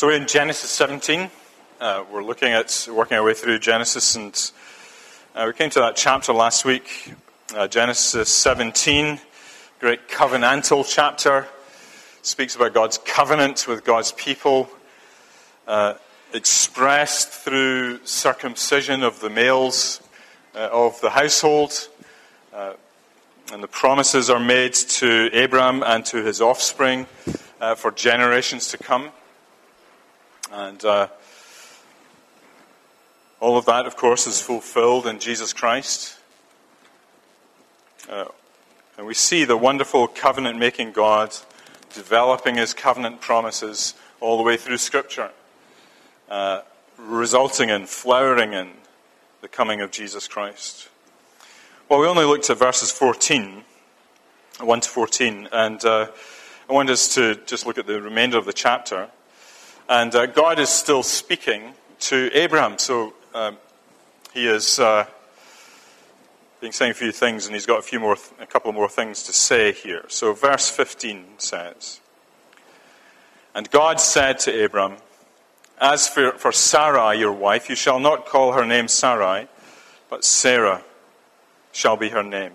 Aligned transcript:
So 0.00 0.06
we're 0.06 0.16
in 0.16 0.26
Genesis 0.26 0.70
17. 0.70 1.30
Uh, 1.78 2.04
we're 2.10 2.24
looking 2.24 2.54
at 2.54 2.88
working 2.90 3.18
our 3.18 3.22
way 3.22 3.34
through 3.34 3.58
Genesis, 3.58 4.16
and 4.16 4.50
uh, 5.34 5.44
we 5.46 5.52
came 5.52 5.68
to 5.68 5.80
that 5.80 5.94
chapter 5.94 6.32
last 6.32 6.64
week, 6.64 7.12
uh, 7.54 7.68
Genesis 7.68 8.30
17, 8.30 9.20
great 9.78 10.08
covenantal 10.08 10.86
chapter. 10.88 11.46
Speaks 12.22 12.56
about 12.56 12.72
God's 12.72 12.96
covenant 12.96 13.68
with 13.68 13.84
God's 13.84 14.12
people, 14.12 14.70
uh, 15.68 15.96
expressed 16.32 17.28
through 17.28 18.02
circumcision 18.06 19.02
of 19.02 19.20
the 19.20 19.28
males 19.28 20.00
uh, 20.54 20.70
of 20.72 20.98
the 21.02 21.10
household. 21.10 21.90
Uh, 22.54 22.72
and 23.52 23.62
the 23.62 23.68
promises 23.68 24.30
are 24.30 24.40
made 24.40 24.72
to 24.72 25.28
Abraham 25.34 25.82
and 25.82 26.06
to 26.06 26.24
his 26.24 26.40
offspring 26.40 27.04
for 27.76 27.90
generations 27.90 28.68
to 28.68 28.78
come. 28.78 29.10
And 30.52 30.84
uh, 30.84 31.08
all 33.38 33.56
of 33.56 33.66
that, 33.66 33.86
of 33.86 33.96
course, 33.96 34.26
is 34.26 34.40
fulfilled 34.40 35.06
in 35.06 35.18
Jesus 35.18 35.52
Christ. 35.52 36.18
Uh, 38.08 38.26
and 38.98 39.06
we 39.06 39.14
see 39.14 39.44
the 39.44 39.56
wonderful 39.56 40.08
covenant 40.08 40.58
making 40.58 40.92
God 40.92 41.34
developing 41.94 42.56
his 42.56 42.74
covenant 42.74 43.20
promises 43.20 43.94
all 44.20 44.36
the 44.36 44.42
way 44.42 44.56
through 44.56 44.78
Scripture, 44.78 45.30
uh, 46.28 46.62
resulting 46.98 47.70
in 47.70 47.86
flowering 47.86 48.52
in 48.52 48.70
the 49.40 49.48
coming 49.48 49.80
of 49.80 49.90
Jesus 49.90 50.28
Christ. 50.28 50.88
Well, 51.88 52.00
we 52.00 52.06
only 52.06 52.24
looked 52.24 52.50
at 52.50 52.58
verses 52.58 52.90
14, 52.92 53.64
1 54.60 54.80
to 54.80 54.88
14, 54.88 55.48
and 55.52 55.84
uh, 55.84 56.08
I 56.68 56.72
want 56.72 56.90
us 56.90 57.14
to 57.14 57.36
just 57.46 57.66
look 57.66 57.78
at 57.78 57.86
the 57.86 58.00
remainder 58.00 58.38
of 58.38 58.44
the 58.44 58.52
chapter. 58.52 59.08
And 59.90 60.14
uh, 60.14 60.26
God 60.26 60.60
is 60.60 60.68
still 60.68 61.02
speaking 61.02 61.74
to 61.98 62.30
Abraham. 62.32 62.78
So 62.78 63.12
um, 63.34 63.56
he 64.32 64.46
is 64.46 64.78
uh, 64.78 65.04
being 66.60 66.72
saying 66.72 66.92
a 66.92 66.94
few 66.94 67.10
things, 67.10 67.46
and 67.46 67.56
he's 67.56 67.66
got 67.66 67.80
a 67.80 67.82
few 67.82 67.98
more, 67.98 68.16
a 68.38 68.46
couple 68.46 68.72
more 68.72 68.88
things 68.88 69.24
to 69.24 69.32
say 69.32 69.72
here. 69.72 70.04
So 70.06 70.32
verse 70.32 70.70
15 70.70 71.24
says, 71.38 71.98
And 73.52 73.68
God 73.72 74.00
said 74.00 74.38
to 74.40 74.64
Abram, 74.64 74.98
As 75.80 76.06
for, 76.06 76.34
for 76.38 76.52
Sarai, 76.52 77.18
your 77.18 77.32
wife, 77.32 77.68
you 77.68 77.74
shall 77.74 77.98
not 77.98 78.26
call 78.26 78.52
her 78.52 78.64
name 78.64 78.86
Sarai, 78.86 79.48
but 80.08 80.24
Sarah 80.24 80.84
shall 81.72 81.96
be 81.96 82.10
her 82.10 82.22
name. 82.22 82.52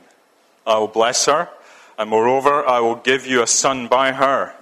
I 0.66 0.78
will 0.78 0.88
bless 0.88 1.26
her, 1.26 1.50
and 1.98 2.10
moreover, 2.10 2.66
I 2.66 2.80
will 2.80 2.96
give 2.96 3.28
you 3.28 3.44
a 3.44 3.48
son 3.48 3.90
by 3.90 4.14
her. 4.14 4.54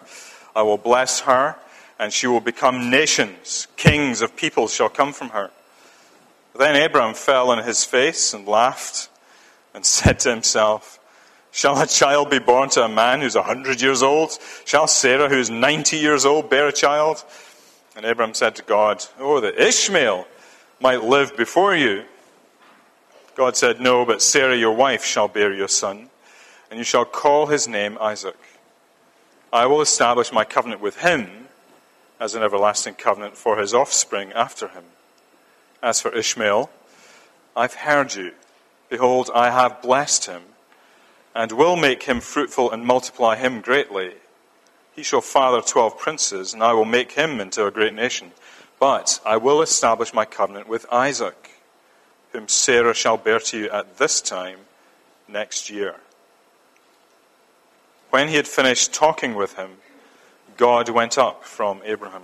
I 0.55 0.63
will 0.63 0.79
bless 0.79 1.19
her 1.19 1.57
and 1.99 2.11
she 2.11 2.27
will 2.27 2.39
become 2.39 2.89
nations. 2.89 3.67
Kings 3.75 4.21
of 4.21 4.35
peoples 4.35 4.73
shall 4.73 4.89
come 4.89 5.13
from 5.13 5.29
her. 5.29 5.51
Then 6.57 6.81
Abram 6.81 7.13
fell 7.13 7.49
on 7.49 7.63
his 7.63 7.83
face 7.83 8.33
and 8.33 8.47
laughed 8.47 9.09
and 9.73 9.85
said 9.85 10.19
to 10.21 10.29
himself, 10.29 10.99
Shall 11.51 11.79
a 11.79 11.85
child 11.85 12.31
be 12.31 12.39
born 12.39 12.69
to 12.69 12.83
a 12.83 12.89
man 12.89 13.21
who's 13.21 13.35
a 13.35 13.43
hundred 13.43 13.81
years 13.81 14.01
old? 14.01 14.37
Shall 14.65 14.87
Sarah, 14.87 15.29
who 15.29 15.37
is 15.37 15.51
ninety 15.51 15.97
years 15.97 16.25
old, 16.25 16.49
bear 16.49 16.67
a 16.67 16.71
child? 16.71 17.23
And 17.95 18.05
Abram 18.05 18.33
said 18.33 18.55
to 18.55 18.63
God, 18.63 19.05
Oh, 19.19 19.39
that 19.39 19.59
Ishmael 19.59 20.25
might 20.81 21.03
live 21.03 21.37
before 21.37 21.75
you. 21.75 22.05
God 23.35 23.55
said, 23.55 23.79
No, 23.79 24.03
but 24.03 24.21
Sarah, 24.21 24.57
your 24.57 24.75
wife, 24.75 25.05
shall 25.05 25.27
bear 25.27 25.53
your 25.53 25.67
son, 25.67 26.09
and 26.71 26.79
you 26.79 26.83
shall 26.83 27.05
call 27.05 27.45
his 27.45 27.67
name 27.67 27.99
Isaac. 28.01 28.37
I 29.51 29.67
will 29.67 29.81
establish 29.81 30.31
my 30.31 30.43
covenant 30.43 30.81
with 30.81 30.97
him 30.97 31.42
as 32.23 32.35
an 32.35 32.41
everlasting 32.41 32.93
covenant 32.93 33.35
for 33.35 33.57
his 33.57 33.73
offspring 33.73 34.31
after 34.31 34.69
him. 34.69 34.85
As 35.81 35.99
for 35.99 36.15
Ishmael, 36.15 36.69
I've 37.53 37.73
heard 37.73 38.15
you. 38.15 38.31
Behold, 38.87 39.29
I 39.35 39.51
have 39.51 39.81
blessed 39.81 40.27
him, 40.27 40.43
and 41.35 41.51
will 41.51 41.75
make 41.75 42.03
him 42.03 42.21
fruitful 42.21 42.71
and 42.71 42.85
multiply 42.85 43.35
him 43.35 43.59
greatly. 43.59 44.13
He 44.95 45.03
shall 45.03 45.19
father 45.19 45.61
twelve 45.61 45.99
princes, 45.99 46.53
and 46.53 46.63
I 46.63 46.71
will 46.71 46.85
make 46.85 47.11
him 47.11 47.41
into 47.41 47.65
a 47.65 47.71
great 47.71 47.93
nation. 47.93 48.31
But 48.79 49.19
I 49.25 49.35
will 49.35 49.61
establish 49.61 50.13
my 50.13 50.23
covenant 50.23 50.69
with 50.69 50.85
Isaac, 50.89 51.51
whom 52.31 52.47
Sarah 52.47 52.93
shall 52.93 53.17
bear 53.17 53.39
to 53.39 53.57
you 53.57 53.69
at 53.69 53.97
this 53.97 54.21
time 54.21 54.59
next 55.27 55.69
year. 55.69 55.95
When 58.11 58.29
he 58.29 58.35
had 58.35 58.47
finished 58.47 58.93
talking 58.93 59.35
with 59.35 59.55
him, 59.55 59.71
God 60.57 60.89
went 60.89 61.17
up 61.17 61.43
from 61.43 61.81
Abraham. 61.85 62.23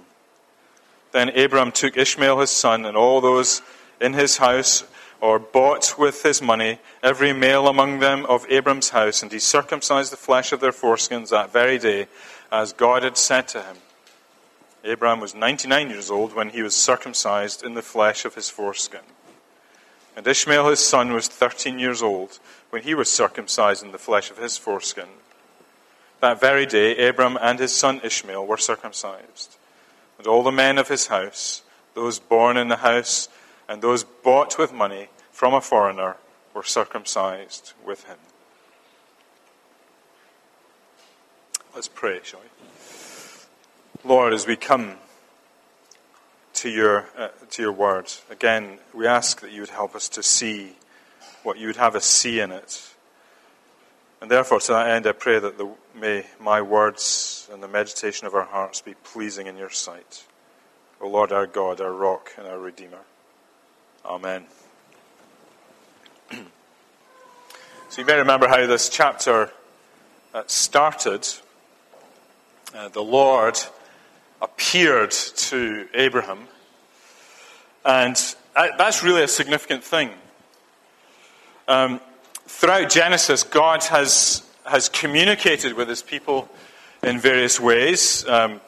Then 1.12 1.32
Abraham 1.32 1.72
took 1.72 1.98
Ishmael 1.98 2.40
his 2.40 2.52
son 2.52 2.86
and 2.86 2.96
all 2.96 3.22
those 3.22 3.62
in 4.00 4.14
his 4.14 4.38
house 4.38 4.84
or 5.22 5.40
bought 5.40 5.98
with 5.98 6.24
his 6.24 6.42
money 6.42 6.80
every 7.04 7.34
male 7.34 7.68
among 7.68 8.00
them 8.00 8.26
of 8.28 8.50
Abram's 8.50 8.90
house, 8.90 9.22
and 9.22 9.32
he 9.32 9.40
circumcised 9.40 10.12
the 10.12 10.18
flesh 10.18 10.52
of 10.52 10.62
their 10.62 10.72
foreskins 10.72 11.30
that 11.30 11.52
very 11.52 11.78
day, 11.78 12.08
as 12.52 12.74
God 12.74 13.04
had 13.04 13.18
said 13.18 13.48
to 13.50 13.62
him. 13.62 13.78
Abraham 14.84 15.20
was 15.20 15.36
99 15.36 15.90
years 15.90 16.10
old 16.10 16.34
when 16.34 16.50
he 16.50 16.62
was 16.62 16.76
circumcised 16.76 17.64
in 17.64 17.74
the 17.74 17.82
flesh 17.82 18.24
of 18.24 18.36
his 18.36 18.50
foreskin. 18.50 19.02
And 20.16 20.26
Ishmael 20.26 20.70
his 20.70 20.80
son 20.80 21.12
was 21.12 21.28
13 21.28 21.80
years 21.80 22.02
old 22.02 22.40
when 22.70 22.84
he 22.84 22.94
was 22.94 23.10
circumcised 23.10 23.84
in 23.84 23.92
the 23.92 23.98
flesh 23.98 24.32
of 24.32 24.38
his 24.38 24.58
foreskin. 24.58 25.08
That 26.22 26.42
very 26.42 26.66
day, 26.66 27.08
Abram 27.08 27.38
and 27.42 27.60
his 27.60 27.74
son 27.74 28.02
Ishmael 28.04 28.46
were 28.46 28.58
circumcised. 28.58 29.58
And 30.18 30.28
all 30.28 30.44
the 30.44 30.52
men 30.52 30.78
of 30.78 30.90
his 30.90 31.08
house, 31.08 31.64
those 31.94 32.20
born 32.20 32.58
in 32.58 32.68
the 32.68 32.78
house, 32.78 33.30
and 33.70 33.82
those 33.82 34.04
bought 34.04 34.58
with 34.58 34.74
money 34.74 35.08
from 35.32 35.54
a 35.54 35.62
foreigner, 35.62 36.18
were 36.54 36.64
circumcised 36.64 37.74
with 37.86 38.04
him. 38.06 38.18
Let's 41.74 41.88
pray, 41.88 42.20
shall 42.24 42.42
we? 42.42 44.10
Lord, 44.10 44.34
as 44.34 44.46
we 44.46 44.58
come 44.58 44.96
to 46.56 46.70
your, 46.70 47.06
uh, 47.18 47.30
to 47.52 47.62
your 47.62 47.72
word, 47.72 48.12
again, 48.30 48.80
we 48.94 49.08
ask 49.08 49.40
that 49.42 49.52
you 49.52 49.62
would 49.62 49.70
help 49.70 49.96
us 49.96 50.10
to 50.10 50.24
see 50.24 50.74
what 51.44 51.58
you 51.58 51.68
would 51.68 51.78
have 51.78 51.96
us 51.96 52.06
see 52.06 52.42
in 52.42 52.52
it 52.52 52.94
and 54.22 54.30
therefore, 54.30 54.60
to 54.60 54.72
that 54.74 54.90
end, 54.90 55.08
I 55.08 55.14
pray 55.14 55.40
that 55.40 55.58
the, 55.58 55.70
may 55.96 56.26
my 56.40 56.62
words 56.62 57.48
and 57.52 57.64
the 57.64 57.68
meditation 57.68 58.28
of 58.28 58.36
our 58.36 58.44
hearts 58.44 58.82
be 58.82 58.96
pleasing 59.04 59.48
in 59.48 59.56
your 59.56 59.70
sight. 59.70 60.26
O 61.00 61.08
Lord 61.08 61.32
our 61.32 61.48
God, 61.48 61.80
our 61.80 61.94
rock 61.94 62.32
and 62.38 62.46
our 62.46 62.60
Redeemer. 62.60 63.00
Amen. 64.06 64.46
so 66.32 66.38
you 67.98 68.06
may 68.06 68.18
remember 68.18 68.50
how 68.50 68.66
this 68.68 68.90
chapter 68.90 69.52
uh, 70.34 70.44
started. 70.48 71.28
Uh, 72.76 72.90
the 72.90 73.04
Lord 73.04 73.58
appeared 74.42 75.12
to 75.12 75.88
Abraham. 75.94 76.48
And 77.86 78.16
that's 78.54 79.04
really 79.04 79.24
a 79.24 79.28
significant 79.28 79.84
thing. 79.84 80.12
Um, 81.68 82.02
throughout 82.50 82.90
Genesis, 82.90 83.44
God 83.44 83.84
has, 83.86 84.44
has 84.66 84.90
communicated 84.90 85.74
with 85.74 85.88
his 85.88 86.02
people 86.02 86.50
in 87.04 87.20
various 87.20 87.60
ways. 87.60 88.28
Um, 88.28 88.60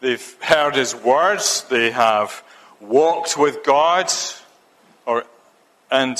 they've 0.00 0.36
heard 0.42 0.74
his 0.74 0.94
words, 0.94 1.64
they 1.70 1.92
have 1.92 2.42
walked 2.80 3.38
with 3.38 3.64
God, 3.64 4.12
or, 5.06 5.24
and, 5.90 6.18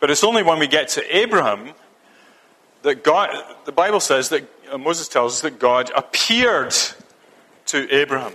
but 0.00 0.10
it's 0.10 0.24
only 0.24 0.42
when 0.42 0.60
we 0.60 0.68
get 0.68 0.88
to 0.90 1.16
Abraham 1.16 1.74
that 2.82 3.02
God, 3.02 3.30
the 3.64 3.72
Bible 3.72 4.00
says 4.00 4.28
that 4.28 4.44
uh, 4.70 4.78
Moses 4.78 5.08
tells 5.08 5.34
us 5.34 5.40
that 5.42 5.58
God 5.58 5.90
appeared 5.94 6.74
to 7.66 7.92
Abraham. 7.92 8.32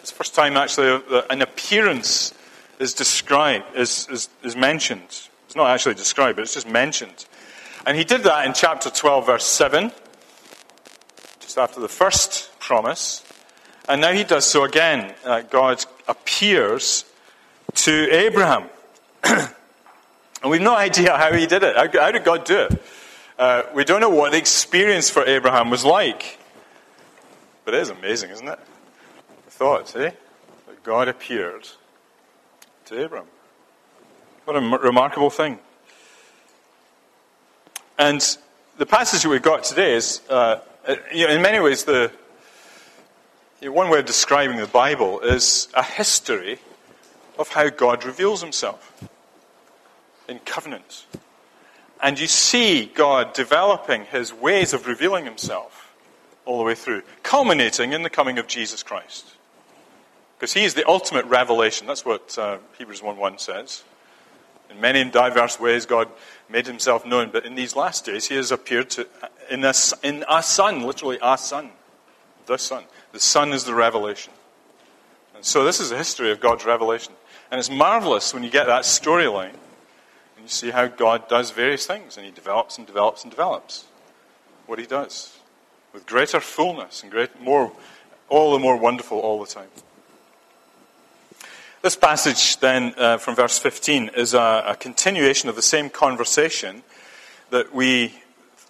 It's 0.00 0.10
the 0.10 0.16
first 0.16 0.34
time 0.34 0.56
actually 0.56 0.98
that 1.10 1.26
an 1.30 1.40
appearance 1.40 2.34
is 2.78 2.92
described, 2.92 3.64
is, 3.74 4.06
is, 4.10 4.28
is 4.44 4.54
mentioned. 4.54 5.28
It's 5.52 5.56
not 5.58 5.68
actually 5.68 5.96
described, 5.96 6.36
but 6.36 6.44
it's 6.44 6.54
just 6.54 6.66
mentioned. 6.66 7.26
And 7.84 7.94
he 7.94 8.04
did 8.04 8.22
that 8.22 8.46
in 8.46 8.54
chapter 8.54 8.88
12, 8.88 9.26
verse 9.26 9.44
7, 9.44 9.92
just 11.40 11.58
after 11.58 11.78
the 11.78 11.90
first 11.90 12.58
promise. 12.58 13.22
And 13.86 14.00
now 14.00 14.12
he 14.12 14.24
does 14.24 14.46
so 14.46 14.64
again. 14.64 15.14
Uh, 15.22 15.42
God 15.42 15.84
appears 16.08 17.04
to 17.74 18.10
Abraham. 18.10 18.70
and 19.24 19.50
we've 20.46 20.62
no 20.62 20.74
idea 20.74 21.18
how 21.18 21.34
he 21.34 21.46
did 21.46 21.62
it. 21.62 21.76
How, 21.76 22.00
how 22.00 22.10
did 22.10 22.24
God 22.24 22.46
do 22.46 22.60
it? 22.60 22.82
Uh, 23.38 23.64
we 23.74 23.84
don't 23.84 24.00
know 24.00 24.08
what 24.08 24.32
the 24.32 24.38
experience 24.38 25.10
for 25.10 25.22
Abraham 25.22 25.68
was 25.68 25.84
like. 25.84 26.38
But 27.66 27.74
it 27.74 27.82
is 27.82 27.90
amazing, 27.90 28.30
isn't 28.30 28.48
it? 28.48 28.58
The 29.44 29.50
thought, 29.50 29.94
eh? 29.96 30.12
That 30.66 30.82
God 30.82 31.08
appeared 31.08 31.68
to 32.86 33.04
Abraham. 33.04 33.26
What 34.44 34.56
a 34.56 34.60
m- 34.60 34.74
remarkable 34.74 35.30
thing. 35.30 35.60
And 37.96 38.20
the 38.76 38.86
passage 38.86 39.22
that 39.22 39.28
we've 39.28 39.40
got 39.40 39.62
today 39.62 39.94
is, 39.94 40.20
uh, 40.28 40.60
uh, 40.86 40.96
you 41.14 41.28
know, 41.28 41.32
in 41.32 41.42
many 41.42 41.60
ways, 41.60 41.84
the, 41.84 42.10
one 43.62 43.88
way 43.88 44.00
of 44.00 44.06
describing 44.06 44.56
the 44.56 44.66
Bible 44.66 45.20
is 45.20 45.68
a 45.74 45.82
history 45.84 46.58
of 47.38 47.50
how 47.50 47.68
God 47.68 48.04
reveals 48.04 48.42
himself 48.42 49.08
in 50.26 50.40
covenant. 50.40 51.06
And 52.02 52.18
you 52.18 52.26
see 52.26 52.86
God 52.86 53.34
developing 53.34 54.06
his 54.06 54.34
ways 54.34 54.72
of 54.72 54.88
revealing 54.88 55.24
himself 55.24 55.94
all 56.44 56.58
the 56.58 56.64
way 56.64 56.74
through, 56.74 57.02
culminating 57.22 57.92
in 57.92 58.02
the 58.02 58.10
coming 58.10 58.40
of 58.40 58.48
Jesus 58.48 58.82
Christ. 58.82 59.24
Because 60.36 60.52
he 60.52 60.64
is 60.64 60.74
the 60.74 60.88
ultimate 60.88 61.26
revelation. 61.26 61.86
That's 61.86 62.04
what 62.04 62.36
uh, 62.36 62.58
Hebrews 62.76 63.00
1 63.00 63.16
1 63.16 63.38
says. 63.38 63.84
In 64.72 64.80
many 64.80 65.00
and 65.00 65.12
diverse 65.12 65.60
ways, 65.60 65.86
God 65.86 66.08
made 66.48 66.66
himself 66.66 67.04
known, 67.04 67.30
but 67.30 67.44
in 67.44 67.54
these 67.54 67.76
last 67.76 68.04
days, 68.04 68.26
he 68.26 68.36
has 68.36 68.50
appeared 68.50 68.90
to, 68.90 69.06
in, 69.50 69.64
a, 69.64 69.74
in 70.02 70.24
a 70.28 70.42
son, 70.42 70.82
literally 70.82 71.18
a 71.22 71.36
son. 71.36 71.70
The 72.46 72.56
son. 72.56 72.84
The 73.12 73.20
son 73.20 73.52
is 73.52 73.64
the 73.64 73.74
revelation. 73.74 74.32
And 75.34 75.44
so 75.44 75.64
this 75.64 75.80
is 75.80 75.92
a 75.92 75.96
history 75.96 76.30
of 76.30 76.40
God's 76.40 76.64
revelation. 76.64 77.12
And 77.50 77.58
it's 77.58 77.70
marvelous 77.70 78.32
when 78.32 78.42
you 78.42 78.50
get 78.50 78.66
that 78.66 78.82
storyline 78.82 79.50
and 80.36 80.44
you 80.44 80.48
see 80.48 80.70
how 80.70 80.86
God 80.86 81.28
does 81.28 81.50
various 81.50 81.86
things 81.86 82.16
and 82.16 82.24
he 82.24 82.32
develops 82.32 82.78
and 82.78 82.86
develops 82.86 83.22
and 83.22 83.30
develops 83.30 83.84
what 84.66 84.78
he 84.78 84.86
does 84.86 85.38
with 85.92 86.06
greater 86.06 86.40
fullness 86.40 87.02
and 87.02 87.12
great, 87.12 87.40
more, 87.40 87.72
all 88.28 88.52
the 88.52 88.58
more 88.58 88.76
wonderful 88.76 89.18
all 89.18 89.38
the 89.40 89.46
time. 89.46 89.68
This 91.82 91.96
passage, 91.96 92.58
then, 92.58 92.94
uh, 92.96 93.18
from 93.18 93.34
verse 93.34 93.58
15, 93.58 94.10
is 94.16 94.34
a, 94.34 94.62
a, 94.68 94.76
continuation 94.76 95.48
of 95.48 95.56
the 95.56 95.62
same 95.62 95.90
conversation 95.90 96.84
that 97.50 97.74
we 97.74 98.14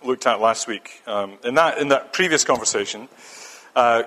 looked 0.02 0.26
at 0.26 0.40
last 0.40 0.66
week. 0.66 1.02
Um, 1.06 1.36
in, 1.44 1.54
that, 1.56 1.76
in 1.76 1.88
that 1.88 2.14
previous 2.14 2.42
conversation, 2.42 3.10
uh, 3.76 4.04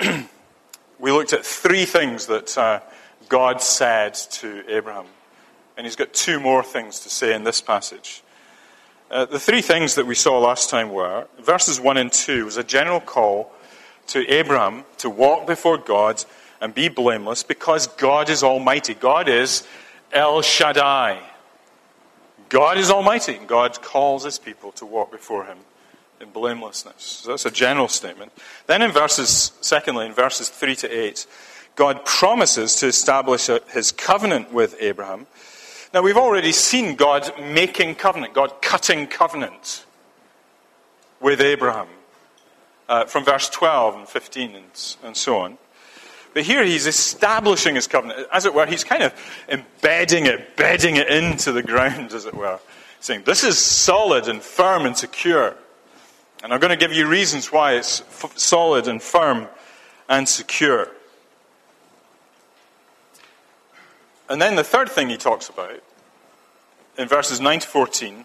we 0.98 1.12
looked 1.12 1.34
at 1.34 1.44
three 1.44 1.84
things 1.84 2.28
that 2.28 2.56
uh, 2.56 2.80
God 3.28 3.60
said 3.60 4.14
to 4.14 4.64
Abraham. 4.74 5.04
And 5.76 5.86
he's 5.86 5.96
got 5.96 6.14
two 6.14 6.40
more 6.40 6.62
things 6.62 7.00
to 7.00 7.10
say 7.10 7.34
in 7.34 7.44
this 7.44 7.60
passage. 7.60 8.22
Uh, 9.10 9.26
the 9.26 9.38
three 9.38 9.60
things 9.60 9.96
that 9.96 10.06
we 10.06 10.14
saw 10.14 10.38
last 10.38 10.70
time 10.70 10.88
were 10.88 11.26
verses 11.40 11.78
1 11.78 11.98
and 11.98 12.10
2 12.10 12.46
was 12.46 12.56
a 12.56 12.64
general 12.64 13.00
call 13.00 13.52
to 14.06 14.26
Abraham 14.32 14.84
to 14.96 15.10
walk 15.10 15.46
before 15.46 15.76
God 15.76 16.24
and 16.60 16.74
be 16.74 16.88
blameless 16.88 17.42
because 17.42 17.86
God 17.86 18.28
is 18.28 18.42
Almighty. 18.42 18.94
God 18.94 19.28
is 19.28 19.66
El 20.12 20.42
Shaddai. 20.42 21.20
God 22.48 22.78
is 22.78 22.90
Almighty. 22.90 23.38
God 23.46 23.80
calls 23.80 24.24
his 24.24 24.38
people 24.38 24.72
to 24.72 24.84
walk 24.84 25.10
before 25.12 25.44
him 25.44 25.58
in 26.20 26.30
blamelessness. 26.30 27.02
So 27.02 27.30
that's 27.30 27.46
a 27.46 27.50
general 27.50 27.88
statement. 27.88 28.32
Then 28.66 28.82
in 28.82 28.90
verses, 28.90 29.52
secondly, 29.60 30.06
in 30.06 30.12
verses 30.12 30.48
3 30.48 30.74
to 30.76 30.88
8, 30.88 31.26
God 31.76 32.04
promises 32.04 32.76
to 32.76 32.86
establish 32.88 33.48
his 33.72 33.92
covenant 33.92 34.52
with 34.52 34.76
Abraham. 34.80 35.26
Now 35.94 36.02
we've 36.02 36.16
already 36.16 36.52
seen 36.52 36.94
God 36.94 37.32
making 37.40 37.94
covenant, 37.94 38.34
God 38.34 38.60
cutting 38.60 39.06
covenant 39.06 39.86
with 41.20 41.40
Abraham 41.40 41.88
uh, 42.88 43.04
from 43.06 43.24
verse 43.24 43.48
12 43.48 43.96
and 43.96 44.08
15 44.08 44.56
and, 44.56 44.96
and 45.04 45.16
so 45.16 45.38
on. 45.38 45.58
But 46.32 46.44
here 46.44 46.64
he's 46.64 46.86
establishing 46.86 47.74
his 47.74 47.86
covenant. 47.86 48.28
As 48.32 48.44
it 48.44 48.54
were, 48.54 48.66
he's 48.66 48.84
kind 48.84 49.02
of 49.02 49.12
embedding 49.48 50.26
it, 50.26 50.56
bedding 50.56 50.96
it 50.96 51.08
into 51.08 51.52
the 51.52 51.62
ground, 51.62 52.12
as 52.12 52.24
it 52.24 52.34
were. 52.34 52.60
Saying, 53.00 53.22
this 53.24 53.44
is 53.44 53.58
solid 53.58 54.28
and 54.28 54.42
firm 54.42 54.86
and 54.86 54.96
secure. 54.96 55.56
And 56.42 56.52
I'm 56.52 56.60
going 56.60 56.70
to 56.70 56.76
give 56.76 56.92
you 56.92 57.06
reasons 57.06 57.50
why 57.50 57.74
it's 57.74 58.02
f- 58.02 58.36
solid 58.38 58.88
and 58.88 59.02
firm 59.02 59.48
and 60.08 60.28
secure. 60.28 60.88
And 64.28 64.40
then 64.40 64.54
the 64.54 64.64
third 64.64 64.88
thing 64.88 65.08
he 65.08 65.16
talks 65.16 65.48
about 65.48 65.82
in 66.96 67.08
verses 67.08 67.40
9 67.40 67.60
to 67.60 67.66
14 67.66 68.24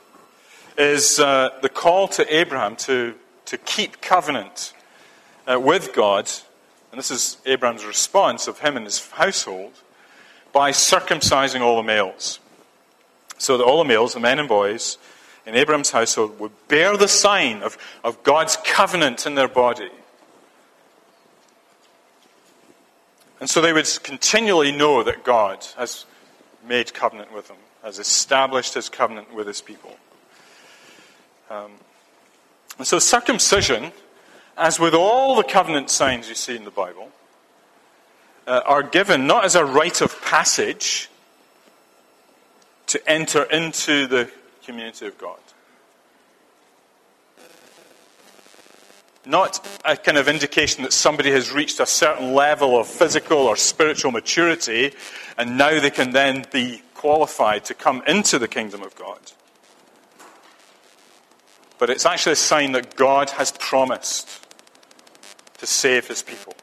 is 0.78 1.20
uh, 1.20 1.50
the 1.62 1.70
call 1.70 2.08
to 2.10 2.36
Abraham 2.36 2.76
to, 2.76 3.16
to 3.46 3.58
keep 3.58 4.02
covenant 4.02 4.74
uh, 5.48 5.60
with 5.60 5.94
God 5.94 6.30
and 6.96 7.00
this 7.02 7.12
is 7.12 7.36
Abraham's 7.46 7.84
response 7.84 8.48
of 8.48 8.60
him 8.60 8.78
and 8.78 8.86
his 8.86 9.06
household, 9.10 9.74
by 10.54 10.72
circumcising 10.72 11.60
all 11.60 11.76
the 11.76 11.84
males. 11.84 12.40
So 13.38 13.58
that 13.58 13.66
all 13.66 13.80
the 13.80 13.88
males, 13.90 14.14
the 14.14 14.22
men 14.22 14.40
and 14.40 14.48
boys, 14.48 14.98
in 15.46 15.56
Abraham's 15.56 15.92
household 15.92 16.40
would 16.40 16.54
bear 16.70 16.96
the 16.96 17.10
sign 17.10 17.64
of, 17.64 17.78
of 18.06 18.24
God's 18.24 18.58
covenant 18.64 19.26
in 19.26 19.36
their 19.36 19.50
body. 19.50 19.90
And 23.42 23.50
so 23.50 23.60
they 23.60 23.74
would 23.74 23.90
continually 24.02 24.72
know 24.72 25.04
that 25.04 25.26
God 25.26 25.68
has 25.76 26.06
made 26.66 26.94
covenant 26.94 27.34
with 27.34 27.50
them, 27.50 27.58
has 27.84 28.00
established 28.00 28.74
his 28.74 28.88
covenant 28.88 29.34
with 29.34 29.48
his 29.48 29.62
people. 29.62 29.98
Um, 31.50 31.72
and 32.78 32.88
so 32.88 33.00
circumcision 33.00 33.92
as 34.58 34.80
with 34.80 34.94
all 34.94 35.36
the 35.36 35.44
covenant 35.44 35.90
signs 35.90 36.30
you 36.30 36.36
see 36.36 36.56
in 36.56 36.64
the 36.64 36.72
Bible, 36.72 37.12
uh, 38.48 38.62
are 38.66 38.84
given 38.84 39.28
not 39.28 39.46
as 39.46 39.56
a 39.56 39.66
rite 39.66 40.02
of 40.02 40.22
passage 40.22 41.10
to 42.88 43.10
enter 43.10 43.44
into 43.44 44.08
the 44.08 44.30
community 44.64 45.08
of 45.08 45.18
God. 45.18 45.40
Not 49.26 49.68
a 49.84 49.98
kind 49.98 50.20
of 50.20 50.28
indication 50.28 50.84
that 50.84 50.94
somebody 50.94 51.32
has 51.32 51.52
reached 51.52 51.80
a 51.80 51.86
certain 51.88 52.34
level 52.34 52.80
of 52.80 52.88
physical 52.88 53.40
or 53.40 53.58
spiritual 53.58 54.12
maturity 54.12 54.94
and 55.38 55.58
now 55.58 55.80
they 55.80 55.90
can 55.90 56.12
then 56.12 56.46
be 56.52 56.84
qualified 56.94 57.66
to 57.66 57.74
come 57.74 58.04
into 58.08 58.38
the 58.38 58.48
kingdom 58.48 58.84
of 58.84 58.96
God. 58.96 59.20
But 61.80 61.90
it's 61.90 62.06
actually 62.06 62.34
a 62.34 62.38
sign 62.38 62.74
that 62.74 62.96
God 62.96 63.32
has 63.32 63.52
promised 63.52 64.45
to 65.58 65.66
save 65.66 66.08
his 66.08 66.22
people. 66.22 66.54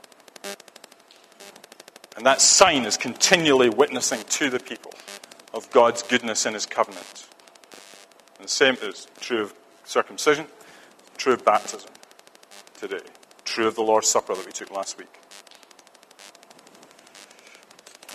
And 2.16 2.26
that 2.26 2.40
sign 2.40 2.84
is 2.84 2.96
continually 2.96 3.68
witnessing 3.68 4.22
to 4.22 4.50
the 4.50 4.60
people 4.60 4.92
of 5.54 5.70
God's 5.70 6.02
goodness 6.02 6.46
in 6.46 6.54
his 6.54 6.66
covenant. 6.66 7.28
And 8.36 8.44
the 8.44 8.50
same 8.50 8.76
is 8.82 9.06
true 9.20 9.42
of 9.42 9.54
circumcision, 9.84 10.46
true 11.16 11.32
of 11.32 11.44
baptism 11.44 11.90
today, 12.78 13.00
true 13.44 13.66
of 13.66 13.74
the 13.74 13.82
Lord's 13.82 14.08
Supper 14.08 14.34
that 14.34 14.44
we 14.44 14.52
took 14.52 14.70
last 14.70 14.98
week. 14.98 15.08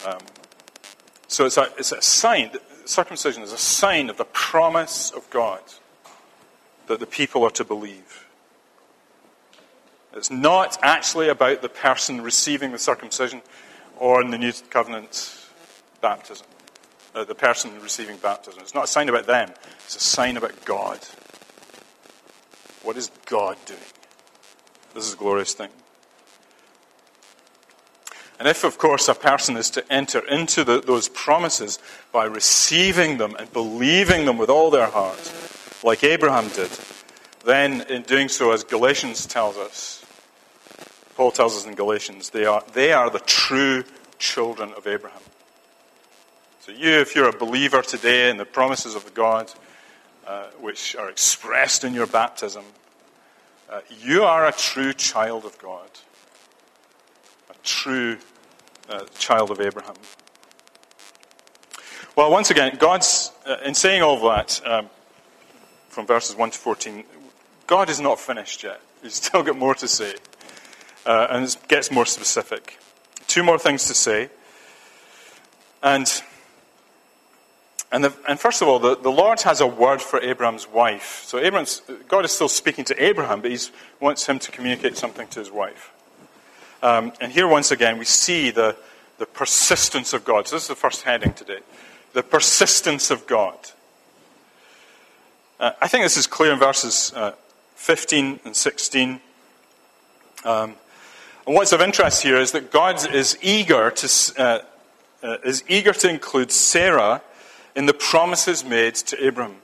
Um, 0.06 0.20
so 1.28 1.46
it's 1.46 1.58
a, 1.58 1.68
it's 1.78 1.92
a 1.92 2.02
sign, 2.02 2.52
circumcision 2.86 3.44
is 3.44 3.52
a 3.52 3.58
sign 3.58 4.10
of 4.10 4.18
the 4.18 4.26
promise 4.26 5.12
of 5.12 5.30
God 5.30 5.62
that 6.88 7.00
the 7.00 7.06
people 7.06 7.44
are 7.44 7.52
to 7.52 7.66
believe. 7.66 8.27
It's 10.18 10.32
not 10.32 10.80
actually 10.82 11.30
about 11.30 11.62
the 11.62 11.70
person 11.70 12.22
receiving 12.22 12.72
the 12.72 12.80
circumcision 12.80 13.44
or 13.98 14.20
in 14.22 14.32
the 14.32 14.38
New 14.38 14.52
Covenant 14.70 15.46
baptism. 16.02 16.48
Uh, 17.14 17.24
the 17.24 17.36
person 17.36 17.72
receiving 17.82 18.18
baptism. 18.18 18.60
It's 18.62 18.74
not 18.74 18.86
a 18.86 18.88
sign 18.88 19.10
about 19.10 19.28
them, 19.28 19.52
it's 19.86 19.96
a 19.96 20.00
sign 20.00 20.36
about 20.36 20.66
God. 20.66 21.00
What 22.84 22.98
is 22.98 23.12
God 23.26 23.58
doing? 23.66 23.80
This 24.94 25.08
is 25.08 25.14
a 25.14 25.18
glorious 25.18 25.54
thing. 25.54 25.70
And 28.40 28.48
if, 28.48 28.64
of 28.64 28.78
course, 28.78 29.08
a 29.08 29.16
person 29.16 29.58
is 29.58 29.70
to 29.72 29.92
enter 29.92 30.20
into 30.28 30.64
the, 30.64 30.80
those 30.80 31.10
promises 31.10 31.80
by 32.12 32.26
receiving 32.26 33.18
them 33.18 33.36
and 33.38 33.52
believing 33.52 34.26
them 34.26 34.38
with 34.38 34.50
all 34.50 34.70
their 34.70 34.88
heart, 34.88 35.34
like 35.84 36.04
Abraham 36.04 36.50
did, 36.50 36.70
then 37.46 37.82
in 37.90 38.04
doing 38.04 38.30
so, 38.30 38.52
as 38.52 38.64
Galatians 38.64 39.26
tells 39.26 39.58
us, 39.58 40.06
Paul 41.18 41.32
tells 41.32 41.58
us 41.58 41.66
in 41.66 41.74
Galatians, 41.74 42.30
they 42.30 42.46
are, 42.46 42.64
they 42.74 42.94
are 42.94 43.10
the 43.10 43.18
true 43.18 43.84
children 44.20 44.72
of 44.74 44.86
Abraham. 44.86 45.20
So, 46.60 46.72
you, 46.72 46.92
if 46.92 47.16
you're 47.16 47.28
a 47.28 47.36
believer 47.36 47.82
today 47.82 48.30
in 48.30 48.38
the 48.38 48.46
promises 48.46 48.94
of 48.94 49.16
God, 49.16 49.52
uh, 50.28 50.44
which 50.60 50.96
are 50.96 51.10
expressed 51.10 51.84
in 51.84 51.96
your 51.96 52.06
baptism, 52.06 52.64
uh, 53.68 53.80
you 54.00 54.26
are 54.26 54.46
a 54.46 54.52
true 54.52 54.94
child 54.94 55.44
of 55.44 55.58
God, 55.58 55.90
a 57.50 57.56
true 57.64 58.20
uh, 58.88 59.06
child 59.18 59.50
of 59.50 59.60
Abraham. 59.60 59.96
Well, 62.16 62.30
once 62.30 62.52
again, 62.52 62.78
God's, 62.78 63.32
uh, 63.44 63.58
in 63.66 63.74
saying 63.74 64.04
all 64.04 64.20
that, 64.30 64.62
um, 64.68 64.92
from 65.90 66.06
verses 66.06 66.36
1 66.36 66.52
to 66.52 66.58
14, 66.60 67.04
God 67.66 67.90
is 67.90 68.00
not 68.00 68.20
finished 68.20 68.62
yet. 68.62 68.80
He's 69.02 69.16
still 69.24 69.42
got 69.42 69.58
more 69.58 69.74
to 69.74 69.88
say 69.88 70.14
uh, 71.08 71.28
and 71.30 71.46
it 71.46 71.58
gets 71.68 71.90
more 71.90 72.06
specific. 72.06 72.78
Two 73.28 73.42
more 73.42 73.58
things 73.58 73.88
to 73.88 73.94
say. 73.94 74.30
And, 75.82 76.22
and, 77.92 78.04
the, 78.04 78.14
and 78.28 78.38
first 78.40 78.62
of 78.62 78.68
all, 78.68 78.78
the, 78.78 78.98
the 78.98 79.10
Lord 79.10 79.42
has 79.42 79.62
a 79.62 79.68
word 79.68 80.02
for 80.02 80.20
Abraham's 80.22 80.68
wife. 80.68 81.24
So 81.26 81.40
Abraham's, 81.40 81.82
God 82.10 82.26
is 82.26 82.32
still 82.32 82.50
speaking 82.50 82.84
to 82.86 83.04
Abraham, 83.04 83.42
but 83.42 83.52
he 83.52 83.58
wants 84.02 84.28
him 84.28 84.38
to 84.40 84.52
communicate 84.52 84.98
something 84.98 85.28
to 85.30 85.40
his 85.40 85.50
wife. 85.50 85.94
Um, 86.84 87.14
and 87.22 87.32
here, 87.32 87.48
once 87.48 87.72
again, 87.72 87.98
we 87.98 88.06
see 88.06 88.52
the, 88.52 88.76
the 89.18 89.26
persistence 89.26 90.14
of 90.14 90.26
God. 90.26 90.48
So, 90.48 90.58
this 90.58 90.64
is 90.64 90.70
the 90.70 90.76
first 90.76 91.04
heading 91.04 91.34
today 91.34 91.60
the 92.14 92.24
persistence 92.24 93.12
of 93.12 93.28
God. 93.28 93.58
Uh, 95.60 95.72
I 95.82 95.88
think 95.88 96.04
this 96.04 96.18
is 96.18 96.26
clear 96.26 96.54
in 96.54 96.60
verses 96.60 97.14
uh, 97.16 97.34
15 97.76 98.40
and 98.44 98.56
16. 98.56 99.20
Um, 100.44 100.76
and 101.48 101.56
what's 101.56 101.72
of 101.72 101.80
interest 101.80 102.24
here 102.24 102.36
is 102.36 102.52
that 102.52 102.72
God 102.72 103.10
is 103.16 103.38
eager 103.42 103.90
to, 103.90 104.34
uh, 104.38 104.60
uh, 105.24 105.38
is 105.46 105.64
eager 105.70 105.94
to 105.94 106.10
include 106.10 106.52
Sarah 106.52 107.22
in 107.74 107.86
the 107.86 107.94
promises 107.94 108.66
made 108.66 108.96
to 108.96 109.28
Abram. 109.28 109.56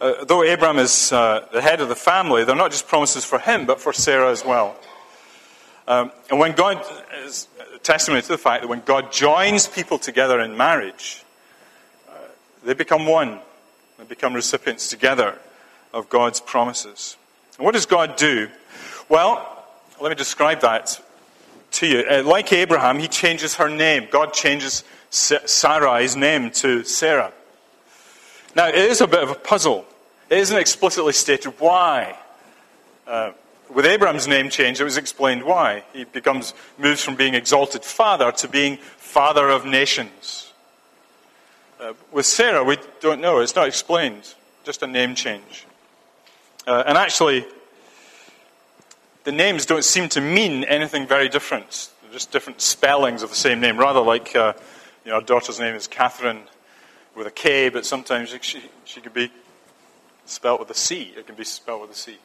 Uh, 0.00 0.24
though 0.24 0.42
Abram 0.42 0.78
is 0.78 1.12
uh, 1.12 1.46
the 1.52 1.60
head 1.60 1.82
of 1.82 1.90
the 1.90 1.94
family, 1.94 2.44
they're 2.44 2.56
not 2.56 2.70
just 2.70 2.88
promises 2.88 3.26
for 3.26 3.38
him, 3.38 3.66
but 3.66 3.78
for 3.78 3.92
Sarah 3.92 4.30
as 4.30 4.42
well. 4.42 4.74
Um, 5.86 6.12
and 6.30 6.38
when 6.38 6.52
God 6.52 6.82
is 7.24 7.46
testimony 7.82 8.22
to 8.22 8.28
the 8.28 8.38
fact 8.38 8.62
that 8.62 8.68
when 8.68 8.80
God 8.80 9.12
joins 9.12 9.66
people 9.66 9.98
together 9.98 10.40
in 10.40 10.56
marriage, 10.56 11.22
uh, 12.08 12.12
they 12.64 12.72
become 12.72 13.04
one. 13.04 13.38
They 13.98 14.04
become 14.04 14.32
recipients 14.32 14.88
together 14.88 15.36
of 15.92 16.08
God's 16.08 16.40
promises. 16.40 17.18
And 17.58 17.66
what 17.66 17.74
does 17.74 17.84
God 17.84 18.16
do? 18.16 18.48
Well, 19.10 19.59
let 20.00 20.08
me 20.08 20.14
describe 20.14 20.60
that 20.60 21.00
to 21.72 21.86
you. 21.86 22.04
Uh, 22.08 22.22
like 22.24 22.52
Abraham, 22.52 22.98
he 22.98 23.08
changes 23.08 23.56
her 23.56 23.68
name. 23.68 24.08
God 24.10 24.32
changes 24.32 24.82
Sarai's 25.10 26.16
name 26.16 26.50
to 26.52 26.84
Sarah. 26.84 27.32
Now, 28.56 28.68
it 28.68 28.76
is 28.76 29.00
a 29.00 29.06
bit 29.06 29.22
of 29.22 29.30
a 29.30 29.34
puzzle. 29.34 29.84
It 30.30 30.38
isn't 30.38 30.56
explicitly 30.56 31.12
stated 31.12 31.54
why. 31.58 32.16
Uh, 33.06 33.32
with 33.68 33.86
Abraham's 33.86 34.26
name 34.26 34.50
change, 34.50 34.80
it 34.80 34.84
was 34.84 34.96
explained 34.96 35.44
why. 35.44 35.84
He 35.92 36.04
becomes, 36.04 36.54
moves 36.78 37.02
from 37.02 37.14
being 37.14 37.34
exalted 37.34 37.84
father 37.84 38.32
to 38.32 38.48
being 38.48 38.78
father 38.96 39.48
of 39.48 39.64
nations. 39.64 40.52
Uh, 41.78 41.92
with 42.10 42.26
Sarah, 42.26 42.64
we 42.64 42.78
don't 43.00 43.20
know. 43.20 43.40
It's 43.40 43.54
not 43.54 43.68
explained. 43.68 44.34
Just 44.64 44.82
a 44.82 44.86
name 44.86 45.14
change. 45.14 45.66
Uh, 46.66 46.84
and 46.86 46.98
actually, 46.98 47.46
the 49.24 49.32
names 49.32 49.66
don't 49.66 49.84
seem 49.84 50.08
to 50.10 50.20
mean 50.20 50.64
anything 50.64 51.06
very 51.06 51.28
different. 51.28 51.90
They're 52.02 52.12
just 52.12 52.32
different 52.32 52.60
spellings 52.60 53.22
of 53.22 53.30
the 53.30 53.36
same 53.36 53.60
name. 53.60 53.78
Rather 53.78 54.00
like, 54.00 54.34
uh, 54.34 54.54
you 55.04 55.10
know, 55.10 55.16
our 55.16 55.22
daughter's 55.22 55.60
name 55.60 55.74
is 55.74 55.86
Catherine 55.86 56.42
with 57.14 57.26
a 57.26 57.30
K, 57.30 57.68
but 57.68 57.84
sometimes 57.84 58.34
she, 58.40 58.62
she 58.84 59.00
could 59.00 59.14
be 59.14 59.30
spelled 60.24 60.60
with 60.60 60.70
a 60.70 60.74
C. 60.74 61.12
It 61.16 61.26
can 61.26 61.34
be 61.34 61.44
spelled 61.44 61.82
with 61.82 61.90
a 61.90 61.94
C. 61.94 62.16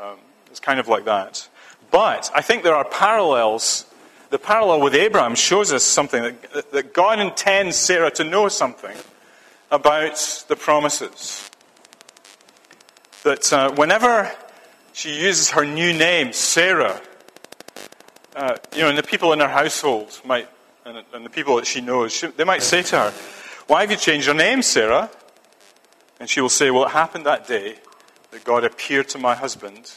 Um, 0.00 0.18
it's 0.50 0.60
kind 0.60 0.80
of 0.80 0.88
like 0.88 1.04
that. 1.04 1.48
But 1.90 2.30
I 2.34 2.42
think 2.42 2.62
there 2.62 2.74
are 2.74 2.84
parallels. 2.84 3.84
The 4.30 4.38
parallel 4.38 4.80
with 4.80 4.94
Abraham 4.94 5.34
shows 5.34 5.72
us 5.72 5.82
something 5.84 6.22
that, 6.22 6.72
that 6.72 6.94
God 6.94 7.18
intends 7.18 7.76
Sarah 7.76 8.10
to 8.12 8.24
know 8.24 8.48
something 8.48 8.96
about 9.70 10.44
the 10.48 10.56
promises. 10.56 11.50
That 13.24 13.52
uh, 13.52 13.72
whenever 13.72 14.30
she 14.98 15.14
uses 15.14 15.50
her 15.50 15.64
new 15.64 15.92
name, 15.92 16.32
Sarah. 16.32 17.00
Uh, 18.34 18.56
you 18.74 18.80
know, 18.80 18.88
and 18.88 18.98
the 18.98 19.02
people 19.04 19.32
in 19.32 19.38
her 19.38 19.46
household 19.46 20.20
might, 20.24 20.48
and, 20.84 21.04
and 21.14 21.24
the 21.24 21.30
people 21.30 21.54
that 21.54 21.68
she 21.68 21.80
knows, 21.80 22.12
she, 22.12 22.26
they 22.26 22.42
might 22.42 22.64
say 22.64 22.82
to 22.82 22.98
her, 22.98 23.10
Why 23.68 23.82
have 23.82 23.92
you 23.92 23.96
changed 23.96 24.26
your 24.26 24.34
name, 24.34 24.60
Sarah? 24.60 25.08
And 26.18 26.28
she 26.28 26.40
will 26.40 26.48
say, 26.48 26.72
Well, 26.72 26.84
it 26.84 26.90
happened 26.90 27.26
that 27.26 27.46
day 27.46 27.76
that 28.32 28.42
God 28.42 28.64
appeared 28.64 29.08
to 29.10 29.18
my 29.18 29.36
husband 29.36 29.92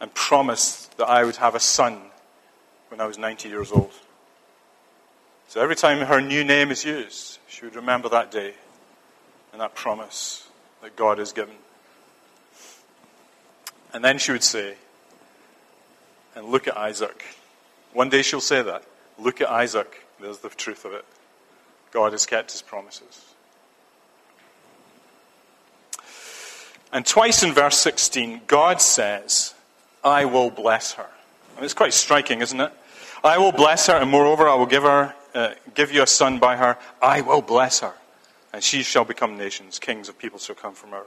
and 0.00 0.14
promised 0.14 0.96
that 0.98 1.08
I 1.08 1.24
would 1.24 1.36
have 1.36 1.56
a 1.56 1.60
son 1.60 1.98
when 2.90 3.00
I 3.00 3.06
was 3.06 3.18
90 3.18 3.48
years 3.48 3.72
old. 3.72 3.92
So 5.48 5.60
every 5.60 5.74
time 5.74 6.06
her 6.06 6.20
new 6.20 6.44
name 6.44 6.70
is 6.70 6.84
used, 6.84 7.40
she 7.48 7.64
would 7.64 7.74
remember 7.74 8.08
that 8.10 8.30
day 8.30 8.54
and 9.50 9.60
that 9.60 9.74
promise 9.74 10.46
that 10.80 10.94
God 10.94 11.18
has 11.18 11.32
given. 11.32 11.56
And 13.98 14.04
then 14.04 14.18
she 14.18 14.30
would 14.30 14.44
say, 14.44 14.76
and 16.36 16.46
look 16.46 16.68
at 16.68 16.76
Isaac. 16.76 17.24
One 17.92 18.08
day 18.08 18.22
she'll 18.22 18.40
say 18.40 18.62
that. 18.62 18.84
Look 19.18 19.40
at 19.40 19.50
Isaac. 19.50 20.06
There's 20.20 20.38
the 20.38 20.50
truth 20.50 20.84
of 20.84 20.92
it. 20.92 21.04
God 21.90 22.12
has 22.12 22.24
kept 22.24 22.52
his 22.52 22.62
promises. 22.62 23.34
And 26.92 27.04
twice 27.04 27.42
in 27.42 27.52
verse 27.52 27.76
16, 27.78 28.42
God 28.46 28.80
says, 28.80 29.52
I 30.04 30.26
will 30.26 30.50
bless 30.50 30.92
her. 30.92 31.08
And 31.56 31.64
it's 31.64 31.74
quite 31.74 31.92
striking, 31.92 32.40
isn't 32.40 32.60
it? 32.60 32.70
I 33.24 33.38
will 33.38 33.50
bless 33.50 33.88
her, 33.88 33.94
and 33.94 34.08
moreover, 34.08 34.48
I 34.48 34.54
will 34.54 34.66
give 34.66 34.84
her, 34.84 35.12
uh, 35.34 35.54
give 35.74 35.90
you 35.90 36.04
a 36.04 36.06
son 36.06 36.38
by 36.38 36.54
her. 36.54 36.78
I 37.02 37.22
will 37.22 37.42
bless 37.42 37.80
her, 37.80 37.94
and 38.52 38.62
she 38.62 38.84
shall 38.84 39.04
become 39.04 39.36
nations. 39.36 39.80
Kings 39.80 40.08
of 40.08 40.16
people 40.16 40.38
shall 40.38 40.54
come 40.54 40.74
from 40.74 40.90
her. 40.90 41.04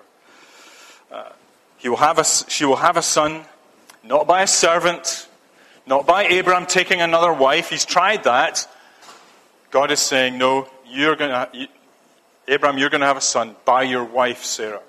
Uh, 1.10 1.30
he 1.82 1.90
will 1.90 1.98
have 1.98 2.20
a, 2.20 2.24
she 2.24 2.64
will 2.64 2.76
have 2.76 2.96
a 2.96 3.02
son, 3.02 3.42
not 4.04 4.28
by 4.28 4.44
a 4.44 4.48
servant, 4.48 5.28
not 5.88 6.06
by 6.06 6.26
Abraham 6.26 6.68
taking 6.68 7.02
another 7.02 7.34
wife. 7.34 7.72
He's 7.72 7.86
tried 7.86 8.26
that. 8.26 8.68
God 9.72 9.90
is 9.90 10.00
saying, 10.00 10.38
No, 10.38 10.70
you're 10.86 11.16
going 11.16 11.32
to, 11.32 11.50
you, 11.54 11.68
Abraham, 12.48 12.78
you're 12.78 12.92
going 12.92 13.02
to 13.02 13.08
have 13.08 13.18
a 13.18 13.22
son 13.22 13.56
by 13.66 13.82
your 13.82 14.04
wife, 14.04 14.44
Sarah. 14.44 14.82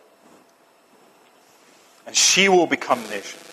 And 2.06 2.14
she 2.14 2.50
will 2.50 2.66
become 2.66 3.00
nations. 3.08 3.51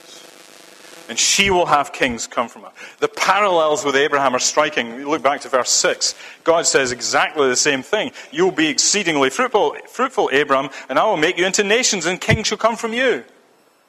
And 1.10 1.18
she 1.18 1.50
will 1.50 1.66
have 1.66 1.92
kings 1.92 2.28
come 2.28 2.48
from 2.48 2.62
her. 2.62 2.72
The 3.00 3.08
parallels 3.08 3.84
with 3.84 3.96
Abraham 3.96 4.36
are 4.36 4.39
striking. 4.39 5.04
look 5.06 5.24
back 5.24 5.42
to 5.42 5.50
verse 5.50 5.72
6. 5.72 6.13
God 6.44 6.68
says 6.68 6.92
exactly 6.92 7.48
the 7.50 7.56
same 7.56 7.82
thing. 7.82 8.12
You'll 8.32 8.51
be 8.51 8.68
exceedingly 8.68 9.32
fruitful, 9.32 9.75
fruitful, 9.88 10.30
Abraham, 10.32 10.70
and 10.88 11.00
I 11.00 11.06
will 11.06 11.18
make 11.18 11.39
you 11.39 11.48
into 11.48 11.63
nations, 11.63 12.06
and 12.06 12.22
kings 12.22 12.48
shall 12.48 12.60
come 12.60 12.75
from 12.75 12.94
you. 12.94 13.24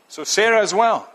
So 0.08 0.24
Sarah 0.24 0.62
as 0.62 0.74
well. 0.74 1.12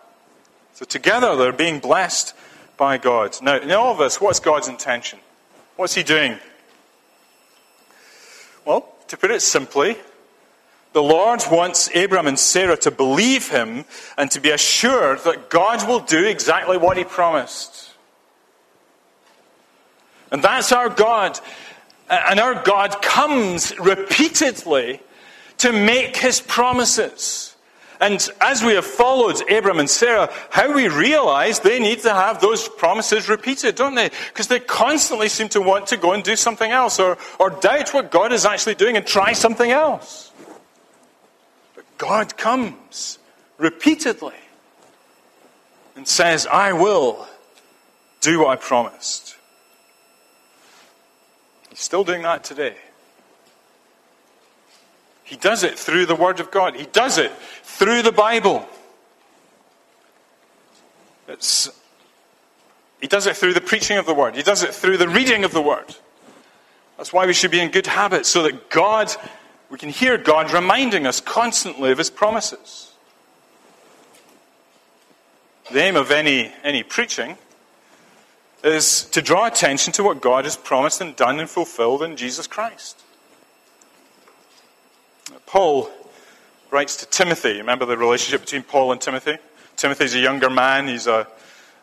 So 0.76 0.86
together 0.86 1.36
they're 1.36 1.52
being 1.52 1.80
blessed 1.80 2.36
by 2.78 2.98
God. 2.98 3.36
Now, 3.42 3.58
in 3.58 3.72
all 3.72 3.92
of 3.92 3.98
this, 3.98 4.22
what's 4.22 4.40
God's 4.40 4.68
intention? 4.68 5.20
What's 5.76 5.96
He 5.96 6.04
doing? 6.04 6.38
Well, 8.64 8.88
to 9.08 9.18
put 9.18 9.32
it 9.32 9.42
simply, 9.42 9.98
the 10.96 11.04
Lord 11.04 11.44
wants 11.52 11.90
Abram 11.94 12.26
and 12.26 12.40
Sarah 12.40 12.78
to 12.78 12.90
believe 12.90 13.50
Him 13.50 13.84
and 14.18 14.32
to 14.32 14.40
be 14.40 14.52
assured 14.52 15.20
that 15.26 15.50
God 15.50 15.86
will 15.86 16.00
do 16.00 16.26
exactly 16.26 16.78
what 16.78 16.96
He 16.96 17.04
promised. 17.04 17.92
And 20.32 20.42
that's 20.42 20.72
our 20.72 20.88
God. 20.88 21.38
And 22.10 22.40
our 22.40 22.64
God 22.64 23.02
comes 23.02 23.78
repeatedly 23.78 25.02
to 25.58 25.74
make 25.74 26.16
His 26.16 26.40
promises. 26.40 27.58
And 28.00 28.26
as 28.40 28.64
we 28.64 28.76
have 28.76 28.86
followed 28.86 29.42
Abram 29.52 29.80
and 29.80 29.90
Sarah, 29.90 30.32
how 30.50 30.74
we 30.74 30.88
realize 30.88 31.60
they 31.60 31.80
need 31.80 32.04
to 32.04 32.14
have 32.14 32.40
those 32.40 32.70
promises 32.70 33.28
repeated, 33.28 33.76
don't 33.76 33.96
they? 33.96 34.12
Because 34.30 34.48
they 34.48 34.62
constantly 34.62 35.28
seem 35.28 35.50
to 35.50 35.62
want 35.62 35.88
to 35.88 35.98
go 35.98 36.14
and 36.14 36.24
do 36.24 36.38
something 36.38 36.72
else 36.72 37.02
or, 37.02 37.18
or 37.38 37.50
doubt 37.50 37.94
what 37.94 38.12
God 38.12 38.32
is 38.32 38.46
actually 38.46 38.76
doing 38.76 38.96
and 38.96 39.06
try 39.06 39.34
something 39.34 39.72
else. 39.72 40.25
God 41.98 42.38
comes 42.38 43.20
repeatedly 43.58 44.36
and 45.96 46.08
says, 46.08 46.46
I 46.48 46.74
will 46.74 47.28
do 48.22 48.40
what 48.40 48.50
I 48.50 48.56
promised. 48.56 49.38
He's 51.70 51.80
still 51.80 52.04
doing 52.04 52.24
that 52.24 52.44
today. 52.44 52.76
He 55.24 55.36
does 55.36 55.64
it 55.64 55.78
through 55.78 56.06
the 56.06 56.16
Word 56.16 56.40
of 56.40 56.52
God. 56.52 56.76
He 56.76 56.86
does 56.86 57.18
it 57.18 57.32
through 57.64 58.04
the 58.04 58.12
Bible. 58.12 58.68
It's, 61.28 61.70
he 63.02 63.08
does 63.08 63.26
it 63.26 63.36
through 63.36 63.56
the 63.56 63.62
preaching 63.62 63.98
of 63.98 64.06
the 64.06 64.14
Word. 64.14 64.36
He 64.36 64.44
does 64.44 64.64
it 64.64 64.74
through 64.74 64.98
the 64.98 65.10
reading 65.10 65.44
of 65.44 65.52
the 65.52 65.62
Word. 65.62 65.96
That's 66.98 67.12
why 67.12 67.26
we 67.26 67.34
should 67.34 67.52
be 67.52 67.60
in 67.60 67.72
good 67.72 67.88
habits, 67.88 68.30
so 68.30 68.44
that 68.44 68.70
God, 68.70 69.14
we 69.76 69.80
can 69.80 69.90
hear 69.90 70.18
God 70.18 70.54
reminding 70.54 71.06
us 71.06 71.20
constantly 71.20 71.92
of 71.92 71.98
His 71.98 72.10
promises. 72.10 72.94
The 75.70 75.82
aim 75.82 75.98
of 75.98 76.12
any, 76.12 76.54
any 76.64 76.82
preaching 76.82 77.38
is 78.64 79.04
to 79.12 79.22
draw 79.22 79.48
attention 79.48 79.92
to 79.92 80.04
what 80.06 80.22
God 80.22 80.46
has 80.46 80.56
promised 80.56 81.02
and 81.02 81.14
done 81.14 81.42
and 81.42 81.50
fulfilled 81.50 82.04
in 82.04 82.16
Jesus 82.16 82.48
Christ. 82.48 83.04
Paul 85.46 85.92
writes 86.72 86.96
to 86.96 87.06
Timothy. 87.08 87.58
Remember 87.58 87.86
the 87.86 87.98
relationship 87.98 88.46
between 88.46 88.64
Paul 88.64 88.94
and 88.94 89.02
Timothy? 89.02 89.40
Timothy's 89.76 90.16
a 90.16 90.20
younger 90.20 90.50
man. 90.50 90.88
He's 90.88 91.06
a, 91.06 91.28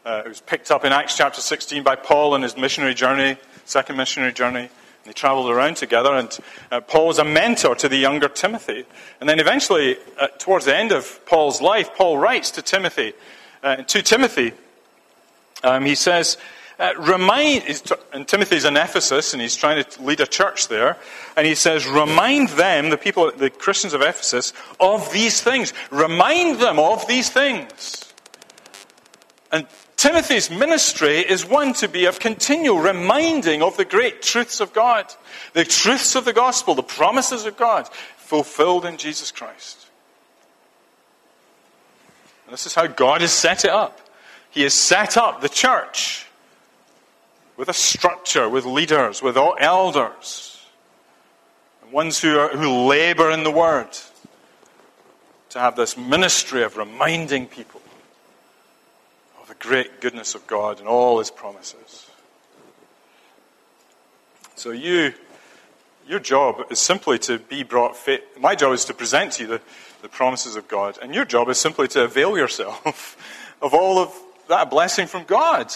uh, 0.06 0.22
he 0.22 0.30
was 0.30 0.40
picked 0.40 0.70
up 0.70 0.86
in 0.86 0.94
Acts 0.94 1.14
chapter 1.14 1.42
16 1.42 1.82
by 1.82 1.96
Paul 1.96 2.32
on 2.32 2.40
his 2.40 2.56
missionary 2.56 2.94
journey, 2.94 3.36
second 3.66 3.98
missionary 3.98 4.32
journey. 4.32 4.70
They 5.04 5.12
traveled 5.12 5.50
around 5.50 5.76
together, 5.76 6.14
and 6.14 6.38
uh, 6.70 6.80
Paul 6.80 7.08
was 7.08 7.18
a 7.18 7.24
mentor 7.24 7.74
to 7.74 7.88
the 7.88 7.96
younger 7.96 8.28
Timothy. 8.28 8.84
And 9.20 9.28
then 9.28 9.40
eventually, 9.40 9.96
uh, 10.20 10.28
towards 10.38 10.64
the 10.64 10.76
end 10.76 10.92
of 10.92 11.24
Paul's 11.26 11.60
life, 11.60 11.94
Paul 11.94 12.18
writes 12.18 12.50
to 12.52 12.62
Timothy, 12.62 13.12
uh, 13.62 13.76
to 13.76 14.02
Timothy, 14.02 14.52
Um, 15.64 15.86
he 15.86 15.94
says, 15.94 16.38
uh, 16.78 16.90
remind, 16.98 17.62
and 18.12 18.26
Timothy's 18.26 18.64
in 18.64 18.76
Ephesus 18.76 19.32
and 19.32 19.40
he's 19.40 19.54
trying 19.54 19.84
to 19.84 20.02
lead 20.02 20.20
a 20.20 20.26
church 20.26 20.66
there, 20.66 20.96
and 21.36 21.46
he 21.46 21.54
says, 21.54 21.86
remind 21.86 22.48
them, 22.58 22.90
the 22.90 22.96
people, 22.96 23.30
the 23.30 23.50
Christians 23.50 23.94
of 23.94 24.02
Ephesus, 24.02 24.52
of 24.80 25.12
these 25.12 25.40
things. 25.40 25.72
Remind 25.90 26.58
them 26.58 26.78
of 26.78 27.06
these 27.06 27.30
things. 27.30 28.12
And 29.52 29.66
Timothy's 29.96 30.50
ministry 30.50 31.18
is 31.18 31.46
one 31.46 31.74
to 31.74 31.88
be 31.88 32.06
of 32.06 32.18
continual 32.18 32.78
reminding 32.78 33.62
of 33.62 33.76
the 33.76 33.84
great 33.84 34.22
truths 34.22 34.60
of 34.60 34.72
God, 34.72 35.12
the 35.52 35.64
truths 35.64 36.16
of 36.16 36.24
the 36.24 36.32
gospel, 36.32 36.74
the 36.74 36.82
promises 36.82 37.44
of 37.44 37.56
God, 37.56 37.88
fulfilled 38.16 38.84
in 38.84 38.96
Jesus 38.96 39.30
Christ. 39.30 39.86
And 42.46 42.52
this 42.52 42.66
is 42.66 42.74
how 42.74 42.86
God 42.86 43.20
has 43.20 43.32
set 43.32 43.64
it 43.64 43.70
up. 43.70 44.00
He 44.50 44.62
has 44.62 44.74
set 44.74 45.16
up 45.16 45.40
the 45.40 45.48
church 45.48 46.26
with 47.56 47.68
a 47.68 47.74
structure, 47.74 48.48
with 48.48 48.64
leaders, 48.64 49.22
with 49.22 49.36
elders, 49.36 50.60
and 51.82 51.92
ones 51.92 52.20
who, 52.20 52.38
are, 52.38 52.48
who 52.48 52.86
labor 52.86 53.30
in 53.30 53.44
the 53.44 53.50
word 53.50 53.88
to 55.50 55.60
have 55.60 55.76
this 55.76 55.96
ministry 55.96 56.62
of 56.62 56.78
reminding 56.78 57.46
people 57.46 57.81
great 59.62 60.00
goodness 60.00 60.34
of 60.34 60.44
God 60.48 60.80
and 60.80 60.88
all 60.88 61.20
his 61.20 61.30
promises. 61.30 62.10
So 64.56 64.72
you, 64.72 65.14
your 66.06 66.18
job 66.18 66.64
is 66.68 66.80
simply 66.80 67.18
to 67.20 67.38
be 67.38 67.62
brought 67.62 67.96
fit. 67.96 68.40
My 68.40 68.56
job 68.56 68.72
is 68.72 68.84
to 68.86 68.94
present 68.94 69.34
to 69.34 69.44
you 69.44 69.48
the, 69.48 69.60
the 70.02 70.08
promises 70.08 70.56
of 70.56 70.66
God, 70.66 70.98
and 71.00 71.14
your 71.14 71.24
job 71.24 71.48
is 71.48 71.58
simply 71.58 71.86
to 71.88 72.02
avail 72.02 72.36
yourself 72.36 73.16
of 73.62 73.72
all 73.72 73.98
of 73.98 74.12
that 74.48 74.68
blessing 74.68 75.06
from 75.06 75.24
God. 75.24 75.72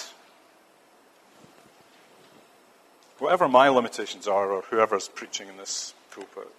Whatever 3.18 3.48
my 3.48 3.68
limitations 3.68 4.26
are, 4.26 4.50
or 4.50 4.62
whoever's 4.62 5.08
preaching 5.08 5.48
in 5.48 5.56
this 5.56 5.94
pulpit. 6.10 6.52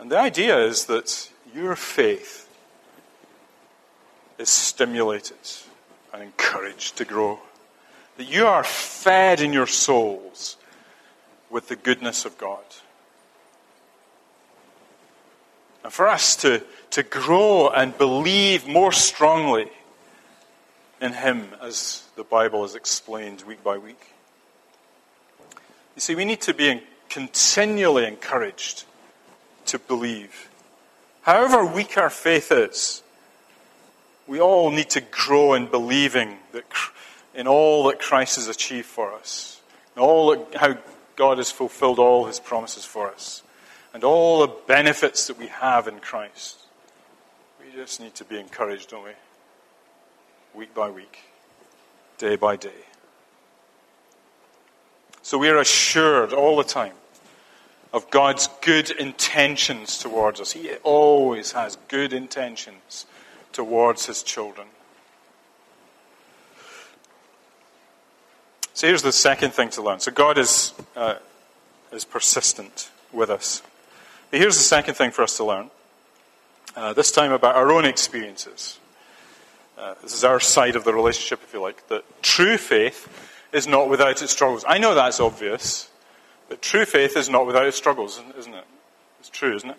And 0.00 0.10
the 0.10 0.18
idea 0.18 0.58
is 0.58 0.86
that 0.86 1.30
your 1.54 1.76
faith 1.76 2.45
is 4.38 4.48
stimulated 4.48 5.38
and 6.12 6.22
encouraged 6.22 6.96
to 6.96 7.04
grow. 7.04 7.38
That 8.16 8.24
you 8.24 8.46
are 8.46 8.64
fed 8.64 9.40
in 9.40 9.52
your 9.52 9.66
souls 9.66 10.56
with 11.50 11.68
the 11.68 11.76
goodness 11.76 12.24
of 12.24 12.38
God. 12.38 12.64
And 15.84 15.92
for 15.92 16.08
us 16.08 16.34
to, 16.36 16.62
to 16.90 17.02
grow 17.02 17.68
and 17.68 17.96
believe 17.96 18.66
more 18.66 18.92
strongly 18.92 19.70
in 21.00 21.12
Him 21.12 21.48
as 21.62 22.04
the 22.16 22.24
Bible 22.24 22.64
is 22.64 22.74
explained 22.74 23.42
week 23.42 23.62
by 23.62 23.78
week. 23.78 24.14
You 25.94 26.00
see, 26.00 26.14
we 26.14 26.24
need 26.24 26.40
to 26.42 26.54
be 26.54 26.82
continually 27.08 28.06
encouraged 28.06 28.84
to 29.66 29.78
believe. 29.78 30.48
However 31.22 31.64
weak 31.64 31.96
our 31.98 32.10
faith 32.10 32.50
is, 32.50 33.02
we 34.26 34.40
all 34.40 34.70
need 34.70 34.90
to 34.90 35.00
grow 35.00 35.54
in 35.54 35.66
believing 35.66 36.38
that 36.52 36.64
in 37.34 37.46
all 37.46 37.84
that 37.88 38.00
Christ 38.00 38.36
has 38.36 38.48
achieved 38.48 38.86
for 38.86 39.12
us, 39.12 39.60
in 39.94 40.02
all 40.02 40.30
that, 40.30 40.54
how 40.54 40.76
God 41.16 41.38
has 41.38 41.50
fulfilled 41.50 41.98
all 41.98 42.24
his 42.24 42.40
promises 42.40 42.84
for 42.84 43.10
us, 43.10 43.42
and 43.92 44.02
all 44.04 44.40
the 44.40 44.52
benefits 44.66 45.26
that 45.26 45.38
we 45.38 45.46
have 45.46 45.86
in 45.86 46.00
Christ. 46.00 46.58
We 47.60 47.72
just 47.74 48.00
need 48.00 48.14
to 48.16 48.24
be 48.24 48.38
encouraged, 48.38 48.90
don't 48.90 49.04
we? 49.04 49.10
Week 50.54 50.74
by 50.74 50.90
week, 50.90 51.20
day 52.18 52.36
by 52.36 52.56
day. 52.56 52.84
So 55.22 55.38
we 55.38 55.48
are 55.48 55.58
assured 55.58 56.32
all 56.32 56.56
the 56.56 56.64
time 56.64 56.94
of 57.92 58.10
God's 58.10 58.48
good 58.62 58.90
intentions 58.90 59.98
towards 59.98 60.40
us. 60.40 60.52
He 60.52 60.72
always 60.82 61.52
has 61.52 61.76
good 61.88 62.12
intentions 62.12 63.06
towards 63.56 64.04
his 64.04 64.22
children. 64.22 64.68
So 68.74 68.86
here's 68.86 69.00
the 69.00 69.12
second 69.12 69.52
thing 69.52 69.70
to 69.70 69.82
learn. 69.82 69.98
So 70.00 70.12
God 70.12 70.36
is, 70.36 70.74
uh, 70.94 71.14
is 71.90 72.04
persistent 72.04 72.90
with 73.14 73.30
us. 73.30 73.62
But 74.30 74.40
here's 74.40 74.58
the 74.58 74.62
second 74.62 74.94
thing 74.94 75.10
for 75.10 75.22
us 75.22 75.38
to 75.38 75.44
learn. 75.44 75.70
Uh, 76.76 76.92
this 76.92 77.10
time 77.10 77.32
about 77.32 77.56
our 77.56 77.72
own 77.72 77.86
experiences. 77.86 78.78
Uh, 79.78 79.94
this 80.02 80.12
is 80.12 80.22
our 80.22 80.38
side 80.38 80.76
of 80.76 80.84
the 80.84 80.92
relationship, 80.92 81.40
if 81.42 81.54
you 81.54 81.62
like. 81.62 81.88
That 81.88 82.04
true 82.22 82.58
faith 82.58 83.08
is 83.54 83.66
not 83.66 83.88
without 83.88 84.20
its 84.20 84.32
struggles. 84.32 84.66
I 84.68 84.76
know 84.76 84.94
that's 84.94 85.18
obvious, 85.18 85.90
but 86.50 86.60
true 86.60 86.84
faith 86.84 87.16
is 87.16 87.30
not 87.30 87.46
without 87.46 87.64
its 87.64 87.78
struggles, 87.78 88.20
isn't 88.36 88.54
it? 88.54 88.64
It's 89.20 89.30
true, 89.30 89.56
isn't 89.56 89.70
it? 89.70 89.78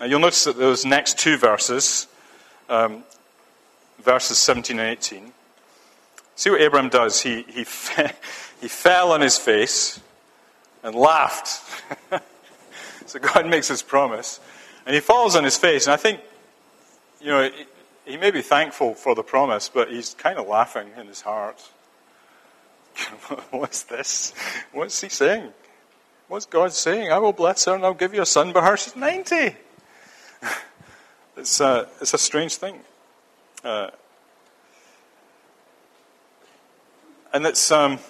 Uh, 0.00 0.06
you'll 0.06 0.18
notice 0.18 0.42
that 0.42 0.58
those 0.58 0.84
next 0.84 1.18
two 1.18 1.36
verses 1.36 2.08
um, 2.68 3.04
verses 4.00 4.38
17 4.38 4.78
and 4.78 4.88
18. 4.90 5.32
See 6.36 6.50
what 6.50 6.60
Abraham 6.60 6.88
does. 6.88 7.20
He, 7.20 7.42
he, 7.42 7.64
fe- 7.64 8.12
he 8.60 8.68
fell 8.68 9.12
on 9.12 9.20
his 9.20 9.38
face 9.38 10.00
and 10.82 10.94
laughed. 10.94 11.60
so 13.06 13.18
God 13.18 13.46
makes 13.46 13.68
his 13.68 13.82
promise. 13.82 14.40
And 14.86 14.94
he 14.94 15.00
falls 15.00 15.36
on 15.36 15.44
his 15.44 15.56
face. 15.56 15.86
And 15.86 15.94
I 15.94 15.96
think, 15.96 16.20
you 17.20 17.28
know, 17.28 17.42
he, 17.42 18.12
he 18.12 18.16
may 18.16 18.30
be 18.30 18.42
thankful 18.42 18.94
for 18.94 19.14
the 19.14 19.22
promise, 19.22 19.68
but 19.68 19.90
he's 19.90 20.14
kind 20.14 20.38
of 20.38 20.46
laughing 20.46 20.88
in 20.96 21.06
his 21.08 21.20
heart. 21.20 21.60
What's 23.50 23.82
this? 23.82 24.32
What's 24.72 25.00
he 25.00 25.08
saying? 25.08 25.52
What's 26.28 26.46
God 26.46 26.72
saying? 26.72 27.10
I 27.10 27.18
will 27.18 27.32
bless 27.32 27.64
her 27.64 27.74
and 27.74 27.84
I'll 27.84 27.94
give 27.94 28.14
you 28.14 28.22
a 28.22 28.26
son, 28.26 28.52
but 28.52 28.62
her, 28.64 28.76
she's 28.76 28.96
90. 28.96 29.56
It's 31.38 31.60
a, 31.60 31.88
it's 32.00 32.14
a 32.14 32.18
strange 32.18 32.56
thing. 32.56 32.80
Uh, 33.62 33.90
and 37.32 37.46
it's, 37.46 37.70
um, 37.70 38.00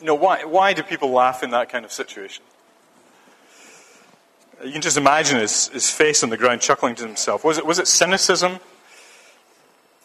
you 0.00 0.06
know, 0.06 0.14
why, 0.14 0.44
why 0.44 0.72
do 0.72 0.82
people 0.82 1.10
laugh 1.10 1.44
in 1.44 1.50
that 1.50 1.68
kind 1.68 1.84
of 1.84 1.92
situation? 1.92 2.42
You 4.64 4.72
can 4.72 4.82
just 4.82 4.96
imagine 4.96 5.38
his, 5.38 5.68
his 5.68 5.88
face 5.88 6.24
on 6.24 6.30
the 6.30 6.36
ground 6.36 6.62
chuckling 6.62 6.96
to 6.96 7.06
himself. 7.06 7.44
Was 7.44 7.58
it, 7.58 7.66
was 7.66 7.78
it 7.78 7.86
cynicism? 7.86 8.58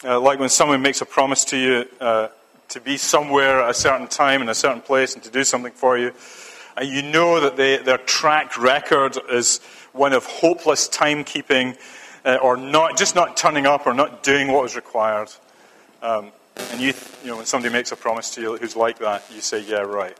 Uh, 0.04 0.20
like 0.20 0.38
when 0.38 0.48
someone 0.48 0.80
makes 0.80 1.00
a 1.00 1.06
promise 1.06 1.44
to 1.46 1.56
you 1.56 1.86
uh, 2.00 2.28
to 2.68 2.80
be 2.80 2.96
somewhere 2.96 3.62
at 3.62 3.70
a 3.70 3.74
certain 3.74 4.06
time 4.06 4.42
in 4.42 4.48
a 4.48 4.54
certain 4.54 4.80
place 4.80 5.14
and 5.14 5.24
to 5.24 5.30
do 5.30 5.42
something 5.42 5.72
for 5.72 5.98
you, 5.98 6.12
and 6.76 6.88
you 6.88 7.02
know 7.02 7.40
that 7.40 7.56
they, 7.56 7.78
their 7.78 7.98
track 7.98 8.56
record 8.58 9.18
is 9.30 9.60
one 9.92 10.12
of 10.12 10.24
hopeless 10.24 10.88
timekeeping 10.88 11.76
uh, 12.24 12.38
or 12.42 12.56
not, 12.56 12.96
just 12.96 13.14
not 13.14 13.36
turning 13.36 13.66
up 13.66 13.86
or 13.86 13.94
not 13.94 14.22
doing 14.22 14.50
what 14.52 14.62
was 14.62 14.76
required. 14.76 15.28
Um, 16.02 16.32
and 16.70 16.80
you, 16.80 16.92
you 17.22 17.30
know, 17.30 17.36
when 17.36 17.46
somebody 17.46 17.72
makes 17.72 17.92
a 17.92 17.96
promise 17.96 18.34
to 18.34 18.40
you 18.40 18.56
who's 18.56 18.76
like 18.76 18.98
that, 18.98 19.24
you 19.34 19.40
say, 19.40 19.60
yeah, 19.60 19.78
right, 19.80 20.16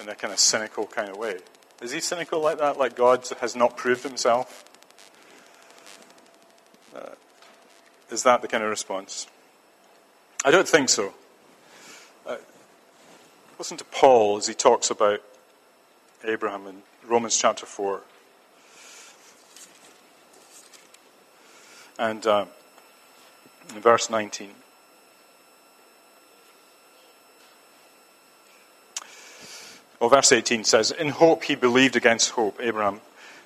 in 0.00 0.08
a 0.08 0.14
kind 0.14 0.32
of 0.32 0.38
cynical 0.38 0.86
kind 0.86 1.10
of 1.10 1.16
way. 1.16 1.38
Is 1.80 1.90
he 1.90 2.00
cynical 2.00 2.40
like 2.40 2.58
that, 2.58 2.78
like 2.78 2.94
God 2.94 3.26
has 3.40 3.56
not 3.56 3.76
proved 3.76 4.04
himself? 4.04 4.64
Uh, 6.94 7.10
is 8.10 8.22
that 8.22 8.42
the 8.42 8.48
kind 8.48 8.62
of 8.62 8.70
response? 8.70 9.26
I 10.44 10.50
don't 10.50 10.68
think 10.68 10.88
so. 10.88 11.14
Uh, 12.26 12.36
listen 13.58 13.76
to 13.78 13.84
Paul 13.84 14.36
as 14.36 14.46
he 14.46 14.54
talks 14.54 14.90
about 14.90 15.22
Abraham 16.24 16.66
in 16.66 16.82
Romans 17.06 17.36
chapter 17.36 17.66
4. 17.66 18.02
And 22.02 22.26
uh, 22.26 22.46
verse 23.68 24.10
19. 24.10 24.50
Well, 30.00 30.10
verse 30.10 30.32
18 30.32 30.64
says, 30.64 30.90
In 30.90 31.10
hope 31.10 31.44
he 31.44 31.54
believed 31.54 31.94
against 31.94 32.30
hope, 32.30 32.58
Abraham, 32.60 33.00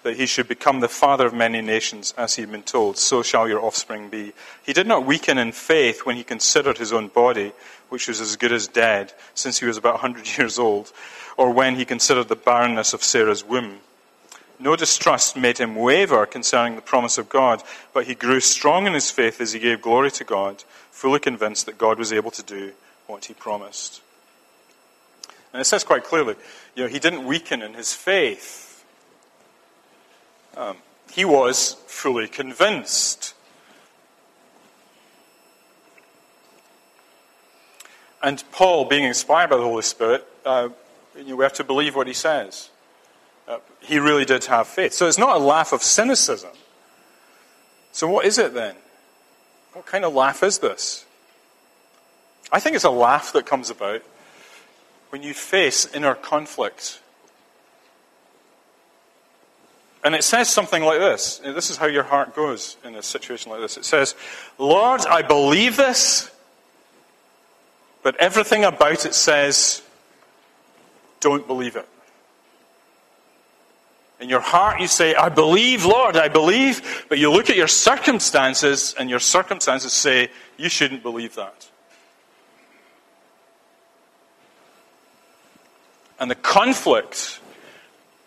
that 0.04 0.16
he 0.16 0.24
should 0.24 0.48
become 0.48 0.80
the 0.80 0.88
father 0.88 1.26
of 1.26 1.34
many 1.34 1.60
nations, 1.60 2.14
as 2.16 2.36
he 2.36 2.42
had 2.42 2.50
been 2.50 2.62
told, 2.62 2.96
so 2.96 3.22
shall 3.22 3.46
your 3.46 3.60
offspring 3.62 4.08
be. 4.08 4.32
He 4.62 4.72
did 4.72 4.86
not 4.86 5.04
weaken 5.04 5.36
in 5.36 5.52
faith 5.52 6.06
when 6.06 6.16
he 6.16 6.24
considered 6.24 6.78
his 6.78 6.94
own 6.94 7.08
body, 7.08 7.52
which 7.90 8.08
was 8.08 8.22
as 8.22 8.36
good 8.36 8.52
as 8.52 8.68
dead, 8.68 9.12
since 9.34 9.58
he 9.58 9.66
was 9.66 9.76
about 9.76 9.94
100 10.02 10.38
years 10.38 10.58
old, 10.58 10.92
or 11.36 11.50
when 11.50 11.76
he 11.76 11.84
considered 11.84 12.28
the 12.28 12.36
barrenness 12.36 12.94
of 12.94 13.04
Sarah's 13.04 13.44
womb. 13.44 13.80
No 14.58 14.74
distrust 14.74 15.36
made 15.36 15.58
him 15.58 15.74
waver 15.74 16.24
concerning 16.24 16.76
the 16.76 16.82
promise 16.82 17.18
of 17.18 17.28
God, 17.28 17.62
but 17.92 18.06
he 18.06 18.14
grew 18.14 18.40
strong 18.40 18.86
in 18.86 18.94
his 18.94 19.10
faith 19.10 19.40
as 19.40 19.52
he 19.52 19.58
gave 19.58 19.82
glory 19.82 20.10
to 20.12 20.24
God, 20.24 20.64
fully 20.90 21.20
convinced 21.20 21.66
that 21.66 21.76
God 21.76 21.98
was 21.98 22.12
able 22.12 22.30
to 22.30 22.42
do 22.42 22.72
what 23.06 23.26
he 23.26 23.34
promised. 23.34 24.00
And 25.52 25.60
it 25.60 25.64
says 25.64 25.84
quite 25.84 26.04
clearly, 26.04 26.36
you 26.74 26.84
know, 26.84 26.88
he 26.88 26.98
didn't 26.98 27.24
weaken 27.24 27.62
in 27.62 27.74
his 27.74 27.92
faith. 27.92 28.84
Um, 30.56 30.78
he 31.12 31.24
was 31.24 31.76
fully 31.86 32.28
convinced. 32.28 33.34
And 38.22 38.42
Paul, 38.52 38.86
being 38.86 39.04
inspired 39.04 39.50
by 39.50 39.56
the 39.56 39.62
Holy 39.62 39.82
Spirit, 39.82 40.26
uh, 40.44 40.70
you 41.16 41.24
know, 41.24 41.36
we 41.36 41.44
have 41.44 41.52
to 41.54 41.64
believe 41.64 41.94
what 41.94 42.06
he 42.06 42.12
says. 42.12 42.70
Uh, 43.48 43.58
he 43.80 43.98
really 43.98 44.24
did 44.24 44.44
have 44.46 44.66
faith. 44.66 44.92
So 44.92 45.06
it's 45.06 45.18
not 45.18 45.36
a 45.36 45.38
laugh 45.38 45.72
of 45.72 45.82
cynicism. 45.82 46.50
So 47.92 48.08
what 48.08 48.24
is 48.26 48.38
it 48.38 48.54
then? 48.54 48.74
What 49.72 49.86
kind 49.86 50.04
of 50.04 50.14
laugh 50.14 50.42
is 50.42 50.58
this? 50.58 51.04
I 52.50 52.60
think 52.60 52.76
it's 52.76 52.84
a 52.84 52.90
laugh 52.90 53.32
that 53.32 53.46
comes 53.46 53.70
about 53.70 54.02
when 55.10 55.22
you 55.22 55.34
face 55.34 55.86
inner 55.94 56.14
conflict. 56.14 57.00
And 60.04 60.14
it 60.14 60.22
says 60.22 60.48
something 60.48 60.82
like 60.84 61.00
this. 61.00 61.38
This 61.38 61.70
is 61.70 61.76
how 61.76 61.86
your 61.86 62.04
heart 62.04 62.34
goes 62.34 62.76
in 62.84 62.94
a 62.94 63.02
situation 63.02 63.50
like 63.50 63.60
this. 63.60 63.76
It 63.76 63.84
says, 63.84 64.14
Lord, 64.58 65.00
I 65.06 65.22
believe 65.22 65.76
this, 65.76 66.30
but 68.02 68.14
everything 68.16 68.64
about 68.64 69.04
it 69.04 69.14
says, 69.14 69.82
don't 71.20 71.46
believe 71.46 71.74
it. 71.76 71.88
In 74.18 74.30
your 74.30 74.40
heart, 74.40 74.80
you 74.80 74.86
say, 74.86 75.14
I 75.14 75.28
believe, 75.28 75.84
Lord, 75.84 76.16
I 76.16 76.28
believe. 76.28 77.04
But 77.08 77.18
you 77.18 77.30
look 77.30 77.50
at 77.50 77.56
your 77.56 77.68
circumstances, 77.68 78.94
and 78.98 79.10
your 79.10 79.20
circumstances 79.20 79.92
say, 79.92 80.30
you 80.56 80.68
shouldn't 80.68 81.02
believe 81.02 81.34
that. 81.34 81.68
And 86.18 86.30
the 86.30 86.34
conflict, 86.34 87.40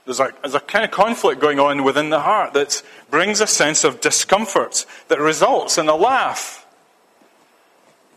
there's 0.05 0.19
a, 0.19 0.31
there's 0.41 0.53
a 0.53 0.59
kind 0.59 0.85
of 0.85 0.91
conflict 0.91 1.41
going 1.41 1.59
on 1.59 1.83
within 1.83 2.11
the 2.11 2.19
heart 2.19 2.53
that 2.53 2.83
brings 3.09 3.41
a 3.41 3.47
sense 3.47 3.83
of 3.83 3.99
discomfort 3.99 4.85
that 5.07 5.19
results 5.19 5.79
in 5.79 5.89
a 5.89 5.95
laugh. 5.95 6.67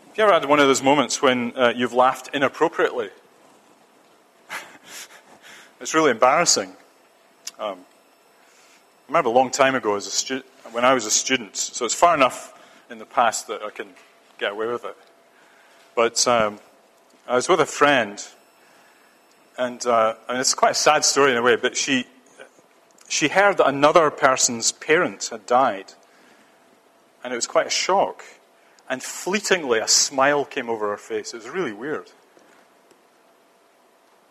Have 0.09 0.17
you 0.19 0.23
ever 0.25 0.33
had 0.33 0.45
one 0.45 0.59
of 0.59 0.67
those 0.67 0.83
moments 0.83 1.23
when 1.23 1.53
uh, 1.57 1.73
you've 1.75 1.93
laughed 1.93 2.29
inappropriately? 2.35 3.09
it's 5.81 5.95
really 5.95 6.11
embarrassing. 6.11 6.75
Um, 7.59 7.79
I 7.79 9.09
remember 9.09 9.29
a 9.29 9.33
long 9.33 9.51
time 9.51 9.75
ago 9.75 9.95
as 9.95 10.07
a 10.07 10.11
stu- 10.11 10.43
when 10.71 10.83
I 10.83 10.93
was 10.93 11.05
a 11.05 11.11
student, 11.11 11.55
so 11.55 11.85
it's 11.85 11.93
far 11.93 12.15
enough 12.15 12.59
in 12.89 12.97
the 12.97 13.05
past 13.05 13.47
that 13.47 13.61
I 13.61 13.69
can 13.69 13.89
get 14.39 14.53
away 14.53 14.67
with 14.67 14.85
it. 14.85 14.97
But 15.95 16.27
um, 16.27 16.59
I 17.27 17.35
was 17.35 17.47
with 17.47 17.59
a 17.59 17.65
friend, 17.67 18.25
and, 19.55 19.85
uh, 19.85 20.15
it's 20.29 20.55
quite 20.55 20.71
a 20.71 20.75
sad 20.75 21.05
story 21.05 21.31
in 21.31 21.37
a 21.37 21.43
way, 21.43 21.55
but 21.55 21.77
she, 21.77 22.07
she 23.07 23.27
heard 23.27 23.57
that 23.57 23.67
another 23.67 24.09
person's 24.09 24.71
parent 24.71 25.27
had 25.31 25.45
died, 25.45 25.93
and 27.23 27.31
it 27.31 27.35
was 27.35 27.45
quite 27.45 27.67
a 27.67 27.71
shock. 27.71 28.23
And 28.89 29.03
fleetingly, 29.03 29.77
a 29.77 29.87
smile 29.87 30.43
came 30.43 30.69
over 30.71 30.89
her 30.89 30.97
face. 30.97 31.33
It 31.33 31.37
was 31.37 31.49
really 31.49 31.71
weird. 31.71 32.11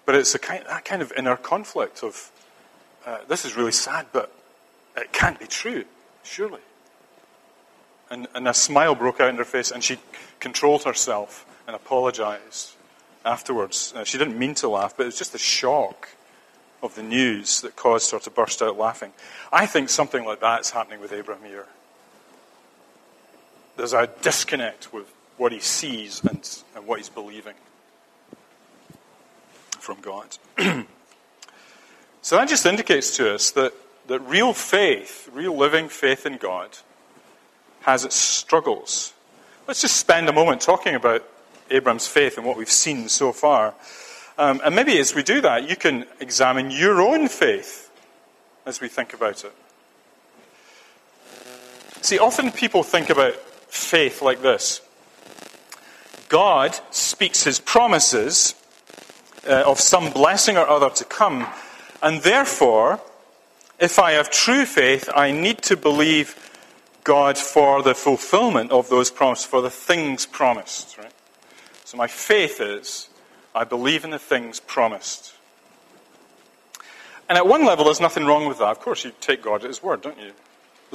But 0.04 0.16
it's 0.16 0.34
a 0.34 0.40
kind, 0.40 0.64
that 0.66 0.84
kind 0.84 1.02
of 1.02 1.12
inner 1.16 1.36
conflict 1.36 2.02
of 2.02 2.32
uh, 3.06 3.18
this 3.28 3.44
is 3.44 3.56
really 3.56 3.72
sad, 3.72 4.06
but 4.12 4.32
it 4.96 5.12
can't 5.12 5.38
be 5.38 5.46
true, 5.46 5.84
surely. 6.22 6.60
And, 8.10 8.28
and 8.34 8.46
a 8.46 8.54
smile 8.54 8.94
broke 8.94 9.20
out 9.20 9.30
in 9.30 9.36
her 9.36 9.44
face, 9.44 9.70
and 9.70 9.82
she 9.82 9.98
controlled 10.40 10.84
herself 10.84 11.46
and 11.66 11.74
apologized 11.74 12.72
afterwards. 13.24 13.92
Uh, 13.96 14.04
she 14.04 14.18
didn't 14.18 14.38
mean 14.38 14.54
to 14.56 14.68
laugh, 14.68 14.94
but 14.96 15.04
it 15.04 15.06
was 15.06 15.18
just 15.18 15.32
the 15.32 15.38
shock 15.38 16.08
of 16.82 16.94
the 16.94 17.02
news 17.02 17.60
that 17.60 17.76
caused 17.76 18.10
her 18.10 18.18
to 18.18 18.30
burst 18.30 18.60
out 18.60 18.76
laughing. 18.76 19.12
I 19.52 19.66
think 19.66 19.88
something 19.88 20.24
like 20.24 20.40
that 20.40 20.62
is 20.62 20.70
happening 20.70 21.00
with 21.00 21.12
Abraham 21.12 21.44
here. 21.44 21.66
There's 23.76 23.92
a 23.92 24.10
disconnect 24.20 24.92
with 24.92 25.12
what 25.38 25.52
he 25.52 25.60
sees 25.60 26.22
and, 26.24 26.62
and 26.74 26.86
what 26.86 26.98
he's 26.98 27.08
believing 27.08 27.54
from 29.78 30.00
God. 30.00 30.36
So 32.22 32.36
that 32.36 32.48
just 32.48 32.64
indicates 32.64 33.16
to 33.16 33.34
us 33.34 33.50
that, 33.52 33.74
that 34.06 34.20
real 34.20 34.52
faith, 34.52 35.28
real 35.32 35.56
living 35.56 35.88
faith 35.88 36.24
in 36.24 36.36
God, 36.36 36.78
has 37.82 38.04
its 38.04 38.14
struggles. 38.14 39.12
Let's 39.66 39.80
just 39.82 39.96
spend 39.96 40.28
a 40.28 40.32
moment 40.32 40.60
talking 40.60 40.94
about 40.94 41.24
Abraham's 41.70 42.06
faith 42.06 42.38
and 42.38 42.46
what 42.46 42.56
we've 42.56 42.70
seen 42.70 43.08
so 43.08 43.32
far. 43.32 43.74
Um, 44.38 44.60
and 44.64 44.74
maybe 44.74 44.98
as 44.98 45.14
we 45.14 45.22
do 45.22 45.40
that, 45.40 45.68
you 45.68 45.76
can 45.76 46.06
examine 46.20 46.70
your 46.70 47.02
own 47.02 47.28
faith 47.28 47.90
as 48.66 48.80
we 48.80 48.88
think 48.88 49.12
about 49.14 49.44
it. 49.44 49.52
See, 52.02 52.18
often 52.18 52.50
people 52.50 52.82
think 52.82 53.10
about 53.10 53.34
faith 53.34 54.22
like 54.22 54.42
this 54.42 54.80
God 56.28 56.78
speaks 56.90 57.42
his 57.44 57.58
promises 57.58 58.54
uh, 59.46 59.64
of 59.66 59.80
some 59.80 60.10
blessing 60.10 60.56
or 60.56 60.66
other 60.68 60.90
to 60.90 61.04
come, 61.04 61.46
and 62.02 62.22
therefore, 62.22 63.00
if 63.78 63.98
I 63.98 64.12
have 64.12 64.30
true 64.30 64.66
faith, 64.66 65.08
I 65.14 65.30
need 65.32 65.62
to 65.62 65.76
believe 65.76 66.36
God 67.04 67.38
for 67.38 67.82
the 67.82 67.94
fulfillment 67.94 68.70
of 68.70 68.88
those 68.88 69.10
promises, 69.10 69.44
for 69.44 69.60
the 69.60 69.70
things 69.70 70.26
promised. 70.26 70.98
Right? 70.98 71.12
So 71.84 71.96
my 71.96 72.06
faith 72.06 72.60
is 72.60 73.08
I 73.54 73.64
believe 73.64 74.04
in 74.04 74.10
the 74.10 74.18
things 74.18 74.60
promised. 74.60 75.34
And 77.28 77.38
at 77.38 77.46
one 77.46 77.64
level, 77.64 77.84
there's 77.84 78.00
nothing 78.00 78.24
wrong 78.24 78.46
with 78.46 78.58
that. 78.58 78.68
Of 78.68 78.80
course, 78.80 79.04
you 79.04 79.12
take 79.20 79.42
God 79.42 79.62
at 79.62 79.68
His 79.68 79.82
word, 79.82 80.02
don't 80.02 80.18
you? 80.18 80.32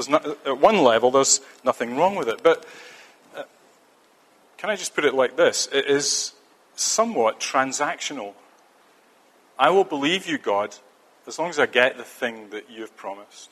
Not, 0.10 0.26
at 0.46 0.60
one 0.60 0.84
level, 0.84 1.10
there's 1.10 1.42
nothing 1.64 1.98
wrong 1.98 2.16
with 2.16 2.28
it. 2.28 2.44
But 2.44 2.66
uh, 3.36 3.44
can 4.58 4.70
I 4.70 4.76
just 4.76 4.94
put 4.94 5.06
it 5.06 5.16
like 5.16 5.36
this? 5.36 5.68
It 5.72 5.86
is 5.86 6.34
somewhat 6.76 7.40
transactional. 7.40 8.34
I 9.58 9.72
will 9.72 9.84
believe 9.84 10.28
you, 10.28 10.38
God, 10.38 10.76
as 11.28 11.38
long 11.38 11.50
as 11.50 11.60
I 11.60 11.66
get 11.66 11.98
the 11.98 12.04
thing 12.04 12.50
that 12.52 12.70
you've 12.70 12.96
promised. 12.96 13.52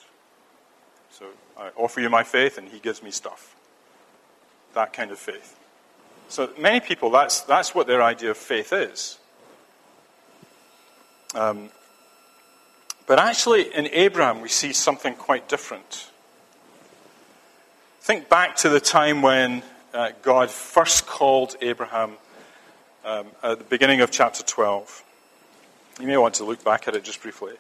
So 1.12 1.26
I 1.58 1.70
offer 1.76 2.00
you 2.02 2.10
my 2.10 2.24
faith, 2.24 2.58
and 2.58 2.70
He 2.70 2.80
gives 2.80 3.04
me 3.04 3.12
stuff. 3.12 3.56
That 4.74 4.94
kind 4.94 5.12
of 5.12 5.20
faith. 5.20 5.60
So 6.30 6.50
many 6.58 6.80
people, 6.80 7.10
that's, 7.12 7.42
that's 7.42 7.76
what 7.76 7.88
their 7.88 8.02
idea 8.02 8.32
of 8.32 8.38
faith 8.38 8.74
is. 8.74 9.20
Um, 11.36 11.70
but 13.08 13.20
actually, 13.20 13.74
in 13.74 13.88
Abraham, 13.92 14.42
we 14.42 14.50
see 14.50 14.74
something 14.74 15.14
quite 15.14 15.48
different. 15.48 16.10
Think 18.02 18.30
back 18.30 18.56
to 18.58 18.70
the 18.70 18.80
time 18.80 19.22
when 19.22 19.64
uh, 19.94 20.12
God 20.22 20.50
first 20.50 21.06
called 21.06 21.56
Abraham 21.62 22.14
um, 23.04 23.28
at 23.44 23.60
the 23.60 23.64
beginning 23.64 24.02
of 24.02 24.12
chapter 24.12 24.44
12. 24.44 25.04
You 26.00 26.08
may 26.08 26.18
want 26.18 26.36
to 26.36 26.44
look 26.44 26.64
back 26.64 26.88
at 26.88 26.96
it 26.96 27.04
just 27.04 27.22
briefly. 27.22 27.54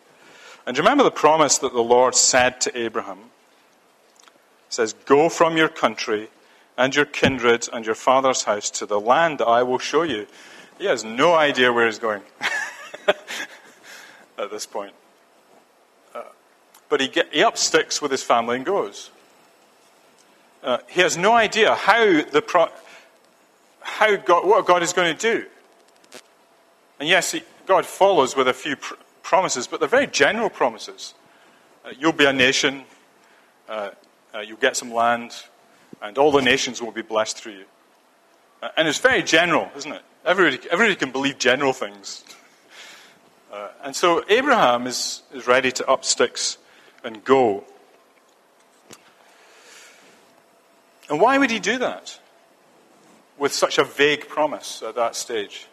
And 0.65 0.77
remember 0.77 1.03
the 1.03 1.11
promise 1.11 1.59
that 1.59 1.73
the 1.73 1.83
Lord 1.83 2.15
said 2.15 2.59
to 2.61 2.77
Abraham? 2.77 3.19
It 3.19 4.73
says, 4.73 4.93
Go 4.93 5.29
from 5.29 5.57
your 5.57 5.69
country 5.69 6.29
and 6.77 6.95
your 6.95 7.05
kindred 7.05 7.67
and 7.71 7.85
your 7.85 7.95
father's 7.95 8.43
house 8.43 8.69
to 8.71 8.85
the 8.85 8.99
land 8.99 9.39
that 9.39 9.47
I 9.47 9.63
will 9.63 9.79
show 9.79 10.03
you. 10.03 10.27
He 10.77 10.85
has 10.85 11.03
no 11.03 11.33
idea 11.33 11.71
where 11.71 11.85
he's 11.85 11.99
going 11.99 12.21
at 13.07 14.51
this 14.51 14.65
point. 14.65 14.93
Uh, 16.13 16.23
but 16.89 16.99
he, 16.99 17.07
get, 17.07 17.31
he 17.31 17.43
up 17.43 17.57
sticks 17.57 18.01
with 18.01 18.11
his 18.11 18.23
family 18.23 18.57
and 18.57 18.65
goes. 18.65 19.11
Uh, 20.63 20.79
he 20.89 21.01
has 21.01 21.15
no 21.15 21.33
idea 21.33 21.75
how 21.75 22.21
the 22.23 22.41
pro- 22.41 22.71
how 23.81 24.15
God, 24.15 24.45
what 24.45 24.65
God 24.65 24.81
is 24.81 24.93
going 24.93 25.15
to 25.15 25.21
do. 25.21 25.45
And 26.99 27.07
yes, 27.07 27.31
he, 27.31 27.43
God 27.67 27.85
follows 27.85 28.35
with 28.35 28.47
a 28.47 28.53
few 28.53 28.75
pr- 28.75 28.95
promises, 29.25 29.65
but 29.67 29.79
they're 29.79 29.89
very 29.89 30.07
general 30.07 30.49
promises. 30.49 31.15
Uh, 31.83 31.89
you'll 31.97 32.13
be 32.13 32.25
a 32.25 32.31
nation, 32.31 32.83
uh, 33.67 33.89
uh, 34.33 34.39
you'll 34.39 34.57
get 34.57 34.77
some 34.77 34.93
land, 34.93 35.35
and 36.01 36.17
all 36.17 36.31
the 36.31 36.41
nations 36.41 36.81
will 36.81 36.91
be 36.91 37.01
blessed 37.01 37.37
through 37.37 37.53
you. 37.53 37.65
Uh, 38.61 38.69
and 38.77 38.87
it's 38.87 38.99
very 38.99 39.23
general, 39.23 39.69
isn't 39.75 39.91
it? 39.91 40.01
Everybody, 40.23 40.69
everybody 40.69 40.95
can 40.95 41.11
believe 41.11 41.37
general 41.37 41.73
things. 41.73 42.23
Uh, 43.53 43.69
and 43.85 43.95
so 43.95 44.21
Abraham 44.27 44.85
is, 44.85 45.23
is 45.33 45.47
ready 45.47 45.71
to 45.71 45.87
up 45.87 46.03
sticks 46.03 46.57
and 47.05 47.23
go. 47.23 47.63
And 51.09 51.21
why 51.21 51.37
would 51.37 51.49
he 51.49 51.59
do 51.59 51.77
that 51.77 52.19
with 53.37 53.53
such 53.53 53.77
a 53.77 53.85
vague 53.85 54.27
promise 54.27 54.83
at 54.83 54.95
that 54.95 55.15
stage? 55.15 55.67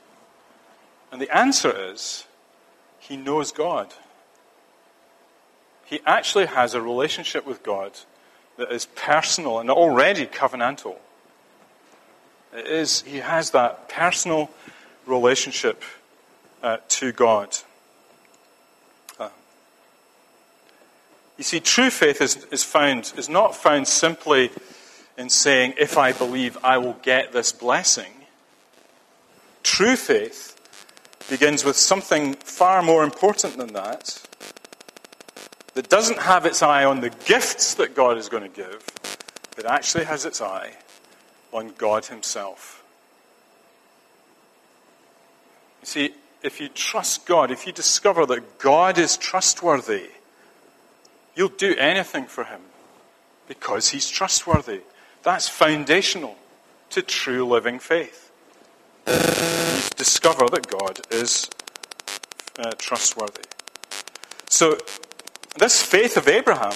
And 1.11 1.21
the 1.21 1.37
answer 1.37 1.75
is 1.91 2.25
he 3.13 3.19
knows 3.19 3.53
God. 3.53 3.93
He 5.85 6.01
actually 6.07 6.47
has 6.47 6.73
a 6.73 6.81
relationship 6.81 7.47
with 7.47 7.63
God 7.63 7.93
that 8.57 8.73
is 8.73 8.87
personal 8.87 9.59
and 9.59 9.71
already 9.71 10.25
covenantal. 10.25 10.97
It 12.57 12.67
is, 12.67 13.03
he 13.03 13.19
has 13.19 13.51
that 13.51 13.91
personal 13.91 14.49
relationship 15.05 15.83
uh, 16.63 16.79
to 16.89 17.13
God. 17.13 17.55
Uh, 19.21 19.29
you 21.37 21.45
see, 21.45 21.61
true 21.61 21.91
faith 21.91 22.23
is, 22.23 22.47
is 22.51 22.65
found 22.65 23.13
is 23.19 23.29
not 23.29 23.55
found 23.55 23.89
simply 23.89 24.51
in 25.19 25.29
saying, 25.29 25.75
"If 25.77 25.99
I 25.99 26.13
believe, 26.13 26.57
I 26.65 26.79
will 26.79 26.97
get 27.03 27.35
this 27.35 27.53
blessing." 27.53 28.25
True 29.63 29.97
faith 29.97 30.52
begins 31.33 31.65
with 31.65 31.77
something 31.77 32.35
far 32.35 32.83
more 32.83 33.03
important 33.03 33.57
than 33.57 33.73
that, 33.73 34.21
that 35.73 35.89
doesn't 35.89 36.19
have 36.19 36.45
its 36.45 36.63
eye 36.63 36.85
on 36.85 37.01
the 37.01 37.09
gifts 37.09 37.73
that 37.73 37.95
God 37.95 38.19
is 38.19 38.29
going 38.29 38.43
to 38.43 38.51
give, 38.51 38.85
but 39.57 39.65
actually 39.65 40.05
has 40.05 40.27
its 40.27 40.43
eye 40.43 40.77
on 41.51 41.73
God 41.79 42.05
Himself. 42.05 42.85
You 45.81 45.87
see, 45.87 46.15
if 46.43 46.61
you 46.61 46.69
trust 46.69 47.25
God, 47.25 47.51
if 47.51 47.67
you 47.67 47.73
discover 47.73 48.27
that 48.27 48.59
God 48.59 48.99
is 48.99 49.17
trustworthy, 49.17 50.11
you'll 51.35 51.49
do 51.49 51.75
anything 51.77 52.27
for 52.27 52.45
Him 52.45 52.61
because 53.49 53.89
He's 53.89 54.11
trustworthy. 54.11 54.83
That's 55.23 55.49
foundational 55.49 56.37
to 56.91 57.01
true 57.01 57.47
living 57.47 57.79
faith. 57.79 58.32
Discover 59.05 60.49
that 60.51 60.67
God 60.69 61.01
is 61.11 61.51
uh, 62.59 62.73
trustworthy. 62.79 63.45
So, 64.49 64.79
this 65.59 65.83
faith 65.83 66.17
of 66.17 66.29
Abraham 66.29 66.73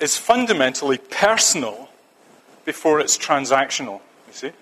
is 0.00 0.16
fundamentally 0.16 0.98
personal 0.98 1.88
before 2.64 3.00
it's 3.00 3.16
transactional, 3.16 4.00
you 4.26 4.32
see. 4.32 4.52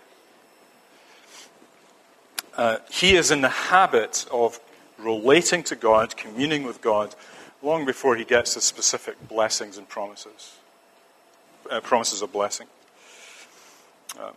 Uh, 2.56 2.78
he 2.90 3.16
is 3.16 3.30
in 3.30 3.42
the 3.42 3.48
habit 3.48 4.26
of 4.32 4.60
relating 4.98 5.62
to 5.64 5.76
God, 5.76 6.16
communing 6.16 6.64
with 6.64 6.80
God, 6.80 7.14
long 7.62 7.84
before 7.84 8.16
he 8.16 8.24
gets 8.24 8.54
the 8.54 8.60
specific 8.60 9.28
blessings 9.28 9.76
and 9.76 9.88
promises, 9.88 10.56
uh, 11.70 11.80
promises 11.80 12.22
of 12.22 12.32
blessing. 12.32 12.66
Um, 14.18 14.32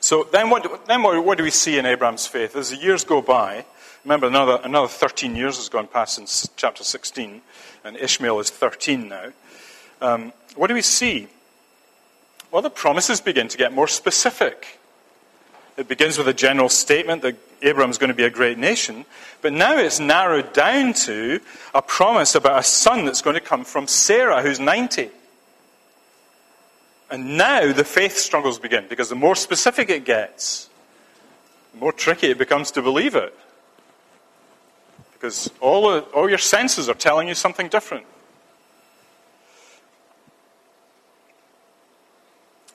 so 0.00 0.24
then, 0.30 0.50
what, 0.50 0.86
then 0.86 1.02
what, 1.02 1.24
what, 1.24 1.38
do 1.38 1.44
we 1.44 1.50
see 1.50 1.78
in 1.78 1.86
Abraham's 1.86 2.26
faith? 2.26 2.54
As 2.54 2.70
the 2.70 2.76
years 2.76 3.04
go 3.04 3.20
by, 3.20 3.64
remember 4.04 4.26
another, 4.26 4.60
another 4.62 4.88
13 4.88 5.34
years 5.34 5.56
has 5.56 5.68
gone 5.68 5.88
past 5.88 6.14
since 6.14 6.48
chapter 6.56 6.84
16, 6.84 7.42
and 7.84 7.96
Ishmael 7.96 8.38
is 8.38 8.50
13 8.50 9.08
now. 9.08 9.32
Um, 10.00 10.32
what 10.54 10.68
do 10.68 10.74
we 10.74 10.82
see? 10.82 11.28
Well, 12.50 12.62
the 12.62 12.70
promises 12.70 13.20
begin 13.20 13.48
to 13.48 13.58
get 13.58 13.72
more 13.72 13.88
specific. 13.88 14.78
It 15.76 15.88
begins 15.88 16.16
with 16.16 16.28
a 16.28 16.34
general 16.34 16.68
statement 16.68 17.22
that 17.22 17.36
Abraham 17.62 17.90
is 17.90 17.98
going 17.98 18.08
to 18.08 18.14
be 18.14 18.24
a 18.24 18.30
great 18.30 18.56
nation, 18.56 19.04
but 19.42 19.52
now 19.52 19.76
it's 19.76 20.00
narrowed 20.00 20.52
down 20.52 20.92
to 20.94 21.40
a 21.74 21.82
promise 21.82 22.34
about 22.34 22.58
a 22.58 22.62
son 22.62 23.04
that's 23.04 23.22
going 23.22 23.34
to 23.34 23.40
come 23.40 23.64
from 23.64 23.86
Sarah, 23.86 24.42
who's 24.42 24.60
90. 24.60 25.10
And 27.10 27.38
now 27.38 27.72
the 27.72 27.84
faith 27.84 28.18
struggles 28.18 28.58
begin, 28.58 28.86
because 28.88 29.08
the 29.08 29.14
more 29.14 29.34
specific 29.34 29.88
it 29.88 30.04
gets, 30.04 30.68
the 31.72 31.80
more 31.80 31.92
tricky 31.92 32.30
it 32.30 32.38
becomes 32.38 32.70
to 32.72 32.82
believe 32.82 33.14
it. 33.14 33.34
Because 35.14 35.50
all, 35.60 35.98
all 35.98 36.28
your 36.28 36.38
senses 36.38 36.88
are 36.88 36.94
telling 36.94 37.26
you 37.26 37.34
something 37.34 37.68
different. 37.68 38.06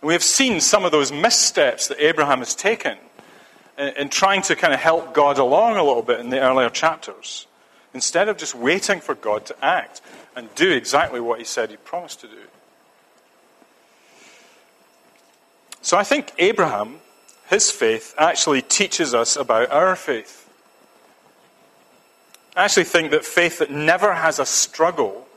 We 0.02 0.14
have 0.14 0.24
seen 0.24 0.60
some 0.60 0.84
of 0.84 0.92
those 0.92 1.12
missteps 1.14 1.88
that 1.88 2.04
Abraham 2.04 2.40
has 2.40 2.56
taken 2.56 2.98
in, 3.78 3.90
in 3.90 4.10
trying 4.10 4.42
to 4.44 4.56
kind 4.56 4.74
of 4.74 4.80
help 4.80 5.14
God 5.14 5.38
along 5.38 5.78
a 5.78 5.84
little 5.84 6.02
bit 6.02 6.20
in 6.20 6.30
the 6.30 6.42
earlier 6.42 6.70
chapters, 6.70 7.48
instead 7.94 8.28
of 8.28 8.38
just 8.38 8.56
waiting 8.56 9.00
for 9.00 9.16
God 9.16 9.46
to 9.46 9.56
act 9.64 10.02
and 10.36 10.54
do 10.56 10.72
exactly 10.72 11.22
what 11.22 11.40
he 11.40 11.46
said 11.46 11.70
he 11.70 11.78
promised 11.78 12.20
to 12.22 12.28
do. 12.28 12.42
So 15.84 15.98
I 15.98 16.04
think 16.06 16.32
Abraham, 16.40 17.02
his 17.48 17.70
faith, 17.70 18.16
actually 18.18 18.62
teaches 18.62 19.14
us 19.14 19.36
about 19.36 19.70
our 19.70 19.98
faith. 19.98 20.50
I 22.56 22.64
actually 22.64 22.86
think 22.86 23.12
that 23.12 23.26
faith 23.26 23.60
that 23.60 23.70
never 23.70 24.14
has 24.14 24.40
a 24.40 24.46
struggle 24.46 25.28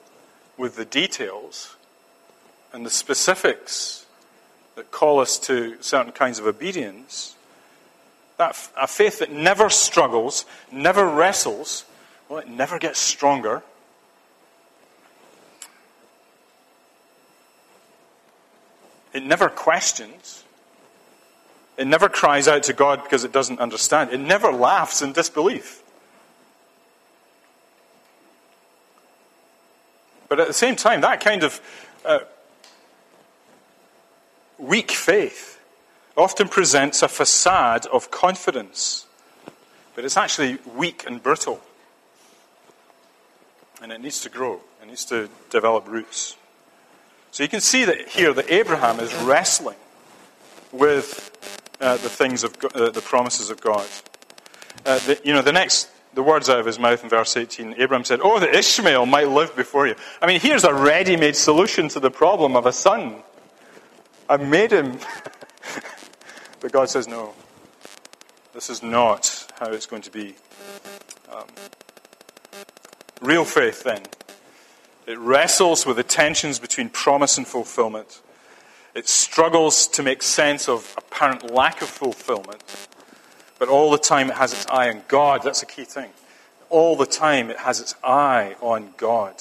with 0.57 0.77
the 0.77 0.85
details 0.85 1.77
and 2.73 2.87
the 2.87 2.91
specifics 2.91 4.07
that 4.77 4.93
call 4.93 5.19
us 5.19 5.37
to 5.41 5.77
certain 5.81 6.13
kinds 6.13 6.39
of 6.39 6.47
obedience, 6.47 7.35
that 8.37 8.71
a 8.77 8.87
faith 8.87 9.19
that 9.19 9.33
never 9.33 9.69
struggles, 9.69 10.45
never 10.71 11.09
wrestles, 11.09 11.85
well, 12.29 12.39
it 12.39 12.49
never 12.49 12.79
gets 12.79 13.01
stronger. 13.01 13.65
Never 19.27 19.49
questions. 19.49 20.45
It 21.77 21.87
never 21.87 22.09
cries 22.09 22.49
out 22.49 22.63
to 22.65 22.73
God 22.73 23.03
because 23.03 23.25
it 23.25 23.33
doesn't 23.33 23.61
understand. 23.61 24.13
It 24.13 24.21
never 24.21 24.51
laughs 24.51 25.03
in 25.03 25.13
disbelief. 25.13 25.83
But 30.29 30.41
at 30.41 30.47
the 30.47 30.55
same 30.55 30.75
time, 30.75 31.03
that 31.03 31.21
kind 31.21 31.45
of 31.45 31.61
uh, 32.05 32.21
Weak 34.59 34.91
faith 34.91 35.61
often 36.17 36.49
presents 36.49 37.03
a 37.03 37.09
facade 37.09 37.85
of 37.87 38.11
confidence, 38.11 39.07
but 39.95 40.05
it's 40.05 40.17
actually 40.17 40.59
weak 40.75 41.05
and 41.07 41.23
brittle. 41.23 41.61
And 43.83 43.93
it 43.93 44.01
needs 44.01 44.21
to 44.23 44.31
grow, 44.31 44.61
it 44.81 44.89
needs 44.89 45.05
to 45.07 45.29
develop 45.51 45.87
roots. 45.87 46.37
So 47.37 47.43
you 47.43 47.51
can 47.51 47.61
see 47.61 47.85
that 47.85 48.09
here 48.09 48.33
that 48.33 48.51
Abraham 48.51 48.99
is 48.99 49.15
wrestling 49.17 49.77
with 50.73 51.31
uh, 51.83 51.99
the 51.99 52.09
things 52.09 52.45
of 52.45 52.57
uh, 52.75 52.89
the 52.89 53.03
promises 53.03 53.51
of 53.51 53.61
God. 53.61 53.87
Uh, 54.87 54.99
the, 55.01 55.21
you 55.23 55.35
know, 55.35 55.43
the 55.43 55.53
next 55.53 55.91
the 56.15 56.23
words 56.23 56.49
out 56.49 56.59
of 56.59 56.65
his 56.65 56.79
mouth 56.79 57.05
in 57.05 57.11
verse 57.11 57.37
18, 57.37 57.75
Abraham 57.77 58.07
said, 58.07 58.21
Oh, 58.23 58.41
that 58.41 58.55
Ishmael 58.55 59.05
might 59.05 59.29
live 59.29 59.55
before 59.55 59.87
you. 59.87 59.97
I 60.23 60.27
mean, 60.27 60.41
here's 60.41 60.65
a 60.65 60.73
ready 60.73 61.15
made 61.19 61.37
solution 61.37 61.91
to 61.91 62.01
the 62.01 62.11
problem 62.11 62.57
of 62.57 62.65
a 62.65 62.73
son. 62.73 63.17
I 64.31 64.39
made 64.39 64.73
him. 64.73 64.99
but 66.61 66.73
God 66.73 66.89
says, 66.89 67.07
no. 67.07 67.35
This 68.55 68.71
is 68.71 68.83
not 68.83 69.53
how 69.61 69.67
it's 69.73 69.85
going 69.85 70.01
to 70.01 70.11
be. 70.11 70.37
Um, 71.31 71.45
real 73.21 73.45
faith, 73.45 73.83
then, 73.83 74.05
it 75.07 75.19
wrestles 75.19 75.87
with 75.87 75.97
the 75.97 76.03
tensions 76.03 76.59
between 76.59 76.89
promise 76.89 77.39
and 77.39 77.47
fulfillment. 77.47 78.21
It 78.95 79.09
struggles 79.09 79.87
to 79.89 80.03
make 80.03 80.23
sense 80.23 80.69
of 80.69 80.95
apparent 80.97 81.53
lack 81.53 81.83
of 81.83 81.89
fulfillment. 81.89 82.63
But 83.59 83.69
all 83.69 83.91
the 83.91 83.99
time 83.99 84.31
it 84.31 84.37
has 84.37 84.53
its 84.53 84.67
eye 84.67 84.91
on 84.91 85.03
God. 85.09 85.43
That's 85.43 85.63
a 85.63 85.67
key 85.67 85.85
thing. 85.85 86.11
All 86.69 86.97
the 86.97 87.07
time 87.07 87.51
it 87.51 87.59
has 87.59 87.81
its 87.81 87.95
eye 88.03 88.57
on 88.61 88.95
God, 88.97 89.35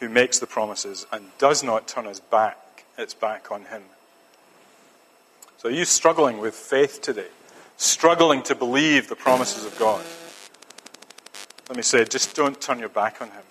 who 0.00 0.08
makes 0.08 0.38
the 0.38 0.46
promises 0.46 1.06
and 1.12 1.26
does 1.38 1.62
not 1.62 1.88
turn 1.88 2.04
his 2.04 2.20
back 2.20 2.58
its 2.98 3.14
back 3.14 3.50
on 3.50 3.64
Him. 3.66 3.82
So, 5.58 5.68
are 5.68 5.72
you 5.72 5.84
struggling 5.84 6.38
with 6.38 6.54
faith 6.54 7.00
today? 7.00 7.28
Struggling 7.76 8.42
to 8.42 8.54
believe 8.54 9.08
the 9.08 9.16
promises 9.16 9.64
of 9.64 9.78
God? 9.78 10.04
Let 11.68 11.76
me 11.76 11.82
say, 11.82 12.04
just 12.04 12.34
don't 12.34 12.60
turn 12.60 12.80
your 12.80 12.88
back 12.88 13.22
on 13.22 13.28
Him. 13.28 13.42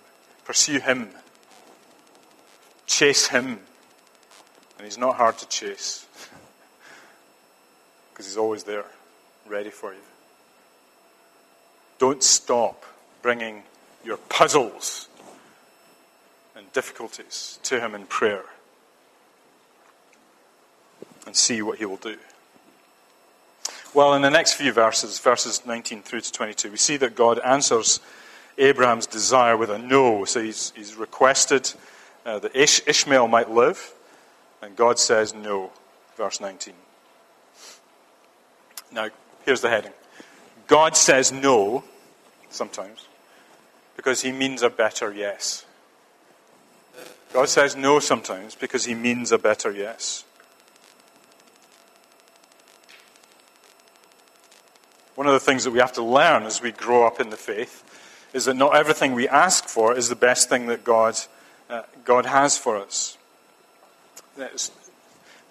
Pursue 0.47 0.79
Him. 0.79 1.09
Chase 2.85 3.27
Him. 3.27 3.59
And 4.77 4.85
He's 4.85 4.97
not 4.97 5.15
hard 5.17 5.37
to 5.39 5.47
chase 5.49 6.05
because 8.09 8.27
He's 8.27 8.37
always 8.37 8.63
there, 8.63 8.85
ready 9.45 9.69
for 9.69 9.91
you. 9.91 9.99
Don't 11.99 12.23
stop 12.23 12.85
bringing 13.21 13.63
your 14.05 14.15
puzzles 14.15 15.09
and 16.55 16.71
difficulties 16.71 17.59
to 17.63 17.81
Him 17.81 17.93
in 17.93 18.05
prayer 18.05 18.45
and 21.25 21.35
see 21.35 21.61
what 21.61 21.77
he 21.77 21.83
will 21.83 21.97
do. 21.97 22.15
Well, 23.93 24.13
in 24.13 24.21
the 24.21 24.29
next 24.29 24.53
few 24.53 24.71
verses, 24.71 25.19
verses 25.19 25.65
19 25.65 26.03
through 26.03 26.21
to 26.21 26.31
22, 26.31 26.71
we 26.71 26.77
see 26.77 26.95
that 26.97 27.15
God 27.15 27.37
answers 27.39 27.99
Abraham's 28.57 29.05
desire 29.05 29.55
with 29.55 29.69
a 29.69 29.77
no. 29.77 30.25
So 30.25 30.41
he's, 30.41 30.73
he's 30.75 30.95
requested 30.95 31.71
uh, 32.25 32.39
that 32.39 32.55
Ish- 32.55 32.81
Ishmael 32.87 33.27
might 33.27 33.49
live, 33.49 33.93
and 34.61 34.75
God 34.75 34.99
says 34.99 35.33
no. 35.33 35.71
Verse 36.15 36.41
19. 36.41 36.73
Now, 38.91 39.09
here's 39.45 39.61
the 39.61 39.69
heading 39.69 39.93
God 40.67 40.97
says 40.97 41.31
no 41.31 41.83
sometimes 42.49 43.07
because 43.95 44.21
he 44.21 44.31
means 44.31 44.61
a 44.61 44.69
better 44.69 45.13
yes. 45.13 45.65
God 47.33 47.49
says 47.49 47.75
no 47.75 47.99
sometimes 47.99 48.55
because 48.55 48.85
he 48.85 48.95
means 48.95 49.31
a 49.31 49.37
better 49.37 49.71
yes. 49.71 50.23
One 55.15 55.27
of 55.27 55.33
the 55.33 55.39
things 55.39 55.63
that 55.63 55.71
we 55.71 55.79
have 55.79 55.93
to 55.93 56.03
learn 56.03 56.43
as 56.43 56.61
we 56.61 56.71
grow 56.71 57.05
up 57.05 57.19
in 57.19 57.31
the 57.31 57.37
faith 57.37 57.83
is 58.37 58.45
that 58.45 58.55
not 58.55 58.75
everything 58.75 59.13
we 59.13 59.27
ask 59.27 59.65
for 59.65 59.97
is 59.97 60.09
the 60.09 60.15
best 60.15 60.47
thing 60.47 60.67
that 60.67 60.83
God, 60.83 61.17
uh, 61.71 61.81
God 62.05 62.27
has 62.27 62.55
for 62.55 62.77
us. 62.77 63.17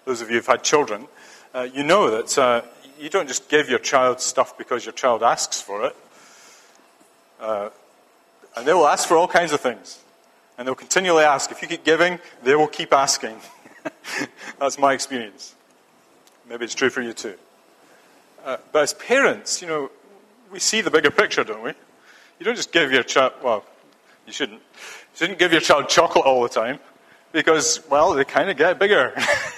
those 0.05 0.21
of 0.21 0.29
you 0.29 0.37
who've 0.37 0.47
had 0.47 0.63
children, 0.63 1.07
uh, 1.53 1.67
you 1.73 1.83
know 1.83 2.09
that 2.09 2.37
uh, 2.37 2.61
you 2.97 3.09
don't 3.09 3.27
just 3.27 3.49
give 3.49 3.69
your 3.69 3.79
child 3.79 4.21
stuff 4.21 4.57
because 4.57 4.85
your 4.85 4.93
child 4.93 5.21
asks 5.21 5.61
for 5.61 5.85
it. 5.85 5.95
Uh, 7.41 7.69
and 8.55 8.65
they 8.65 8.73
will 8.73 8.87
ask 8.87 9.05
for 9.05 9.17
all 9.17 9.27
kinds 9.27 9.51
of 9.51 9.59
things. 9.59 9.99
And 10.57 10.65
they'll 10.65 10.73
continually 10.73 11.25
ask. 11.25 11.51
If 11.51 11.61
you 11.61 11.67
keep 11.67 11.83
giving, 11.83 12.19
they 12.41 12.55
will 12.55 12.67
keep 12.67 12.93
asking. 12.93 13.35
That's 14.59 14.79
my 14.79 14.93
experience. 14.93 15.55
Maybe 16.47 16.63
it's 16.63 16.73
true 16.73 16.89
for 16.89 17.01
you 17.01 17.11
too. 17.11 17.35
Uh, 18.45 18.57
but 18.71 18.83
as 18.83 18.93
parents, 18.93 19.61
you 19.61 19.67
know, 19.67 19.91
we 20.49 20.59
see 20.59 20.79
the 20.79 20.89
bigger 20.89 21.11
picture, 21.11 21.43
don't 21.43 21.61
we? 21.61 21.73
You 22.39 22.45
don't 22.45 22.55
just 22.55 22.71
give 22.71 22.91
your 22.91 23.03
child, 23.03 23.33
well, 23.43 23.63
you 24.25 24.33
shouldn't. 24.33 24.59
You 24.59 25.15
shouldn't 25.15 25.39
give 25.39 25.51
your 25.51 25.61
child 25.61 25.89
chocolate 25.89 26.25
all 26.25 26.43
the 26.43 26.49
time 26.49 26.79
because, 27.31 27.81
well, 27.89 28.13
they 28.13 28.23
kind 28.23 28.49
of 28.49 28.57
get 28.57 28.77
bigger 28.77 29.13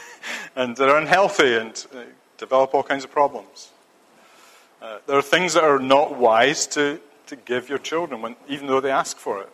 and 0.55 0.75
they're 0.75 0.97
unhealthy 0.97 1.57
and 1.57 1.85
uh, 1.93 2.03
develop 2.37 2.73
all 2.73 2.83
kinds 2.83 3.03
of 3.03 3.11
problems. 3.11 3.69
Uh, 4.81 4.99
there 5.07 5.17
are 5.17 5.21
things 5.21 5.53
that 5.53 5.63
are 5.63 5.79
not 5.79 6.17
wise 6.17 6.65
to, 6.67 6.99
to 7.27 7.35
give 7.35 7.67
your 7.67 7.77
children, 7.77 8.21
when, 8.21 8.35
even 8.47 8.67
though 8.67 8.79
they 8.79 8.91
ask 8.91 9.17
for 9.17 9.41
it. 9.41 9.49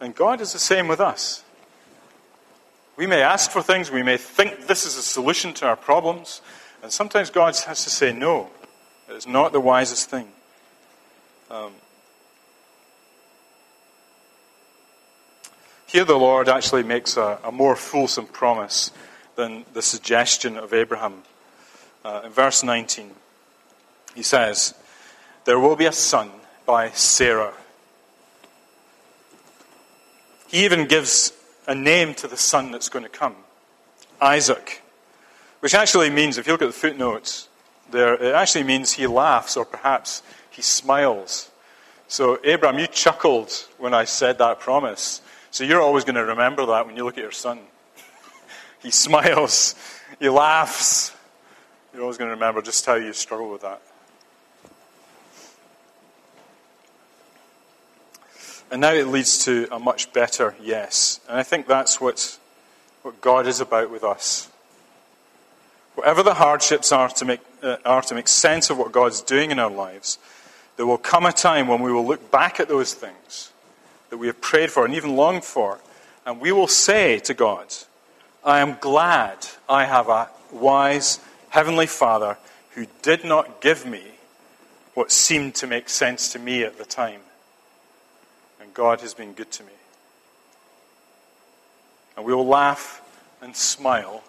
And 0.00 0.14
God 0.14 0.40
is 0.40 0.52
the 0.52 0.58
same 0.58 0.88
with 0.88 1.00
us. 1.00 1.44
We 2.96 3.06
may 3.06 3.22
ask 3.22 3.50
for 3.50 3.62
things, 3.62 3.90
we 3.90 4.02
may 4.02 4.16
think 4.16 4.66
this 4.66 4.84
is 4.84 4.96
a 4.96 5.02
solution 5.02 5.54
to 5.54 5.66
our 5.66 5.76
problems, 5.76 6.42
and 6.82 6.92
sometimes 6.92 7.30
God 7.30 7.56
has 7.66 7.84
to 7.84 7.90
say, 7.90 8.12
no, 8.12 8.50
it's 9.08 9.26
not 9.26 9.52
the 9.52 9.60
wisest 9.60 10.10
thing. 10.10 10.28
Um, 11.52 11.72
here, 15.86 16.06
the 16.06 16.16
Lord 16.16 16.48
actually 16.48 16.82
makes 16.82 17.18
a, 17.18 17.38
a, 17.44 17.52
more 17.52 17.76
fulsome 17.76 18.24
promise 18.24 18.90
than 19.36 19.66
the 19.74 19.82
suggestion 19.82 20.56
of 20.56 20.72
Abraham. 20.72 21.24
Uh, 22.06 22.22
in 22.24 22.30
verse 22.30 22.64
19, 22.64 23.10
he 24.14 24.22
says, 24.22 24.72
There 25.44 25.58
will 25.58 25.76
be 25.76 25.84
a 25.84 25.92
son 25.92 26.30
by 26.64 26.88
Sarah. 26.92 27.52
He 30.48 30.64
even 30.64 30.86
gives 30.86 31.34
a 31.66 31.74
name 31.74 32.14
to 32.14 32.26
the 32.26 32.38
son 32.38 32.70
that's 32.70 32.88
going 32.88 33.04
to 33.04 33.10
come 33.10 33.36
Isaac, 34.22 34.80
which 35.60 35.74
actually 35.74 36.08
means, 36.08 36.38
if 36.38 36.46
you 36.46 36.54
look 36.54 36.62
at 36.62 36.66
the 36.66 36.72
footnotes, 36.72 37.50
there, 37.90 38.14
it 38.14 38.34
actually 38.34 38.64
means 38.64 38.92
he 38.92 39.06
laughs 39.06 39.54
or 39.54 39.66
perhaps 39.66 40.22
he 40.52 40.62
smiles. 40.62 41.50
So, 42.08 42.38
Abraham, 42.44 42.78
you 42.78 42.86
chuckled 42.86 43.50
when 43.78 43.94
I 43.94 44.04
said 44.04 44.38
that 44.38 44.60
promise. 44.60 45.22
So, 45.50 45.64
you're 45.64 45.80
always 45.80 46.04
going 46.04 46.16
to 46.16 46.24
remember 46.24 46.66
that 46.66 46.86
when 46.86 46.96
you 46.96 47.04
look 47.04 47.16
at 47.16 47.22
your 47.22 47.32
son. 47.32 47.58
he 48.82 48.90
smiles, 48.90 49.74
he 50.20 50.28
laughs. 50.28 51.12
You're 51.92 52.02
always 52.02 52.18
going 52.18 52.28
to 52.28 52.34
remember 52.34 52.62
just 52.62 52.84
how 52.86 52.94
you 52.94 53.12
struggle 53.12 53.50
with 53.50 53.62
that. 53.62 53.80
And 58.70 58.80
now 58.80 58.94
it 58.94 59.06
leads 59.06 59.44
to 59.44 59.68
a 59.70 59.78
much 59.78 60.14
better 60.14 60.54
yes. 60.62 61.20
And 61.28 61.38
I 61.38 61.42
think 61.42 61.66
that's 61.66 62.00
what, 62.00 62.38
what 63.02 63.20
God 63.20 63.46
is 63.46 63.60
about 63.60 63.90
with 63.90 64.02
us. 64.02 64.48
Whatever 65.94 66.22
the 66.22 66.34
hardships 66.34 66.90
are 66.90 67.10
to, 67.10 67.24
make, 67.26 67.40
uh, 67.62 67.76
are 67.84 68.00
to 68.00 68.14
make 68.14 68.28
sense 68.28 68.70
of 68.70 68.78
what 68.78 68.90
God's 68.90 69.20
doing 69.20 69.50
in 69.50 69.58
our 69.58 69.70
lives, 69.70 70.18
there 70.76 70.86
will 70.86 70.98
come 70.98 71.26
a 71.26 71.32
time 71.32 71.68
when 71.68 71.80
we 71.82 71.92
will 71.92 72.06
look 72.06 72.30
back 72.30 72.60
at 72.60 72.68
those 72.68 72.94
things 72.94 73.52
that 74.10 74.18
we 74.18 74.26
have 74.26 74.40
prayed 74.40 74.70
for 74.70 74.84
and 74.84 74.94
even 74.94 75.16
longed 75.16 75.44
for, 75.44 75.78
and 76.26 76.40
we 76.40 76.52
will 76.52 76.68
say 76.68 77.18
to 77.20 77.34
God, 77.34 77.74
I 78.44 78.60
am 78.60 78.76
glad 78.80 79.46
I 79.68 79.84
have 79.84 80.08
a 80.08 80.28
wise 80.52 81.20
Heavenly 81.50 81.86
Father 81.86 82.36
who 82.74 82.86
did 83.02 83.24
not 83.24 83.60
give 83.60 83.86
me 83.86 84.02
what 84.94 85.12
seemed 85.12 85.54
to 85.56 85.66
make 85.66 85.88
sense 85.88 86.32
to 86.32 86.38
me 86.38 86.62
at 86.62 86.78
the 86.78 86.84
time. 86.84 87.20
And 88.60 88.72
God 88.74 89.00
has 89.00 89.14
been 89.14 89.32
good 89.32 89.50
to 89.52 89.62
me. 89.62 89.72
And 92.16 92.26
we 92.26 92.34
will 92.34 92.46
laugh 92.46 93.02
and 93.40 93.56
smile 93.56 94.22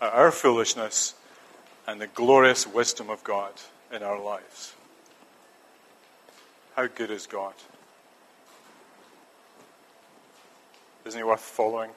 at 0.00 0.12
our 0.12 0.30
foolishness 0.30 1.14
and 1.86 2.00
the 2.00 2.06
glorious 2.06 2.66
wisdom 2.66 3.10
of 3.10 3.22
God 3.24 3.52
in 3.92 4.02
our 4.02 4.20
lives. 4.20 4.74
How 6.78 6.86
good 6.86 7.10
is 7.10 7.26
God? 7.26 7.54
Isn't 11.04 11.18
he 11.18 11.24
worth 11.24 11.40
following? 11.40 11.90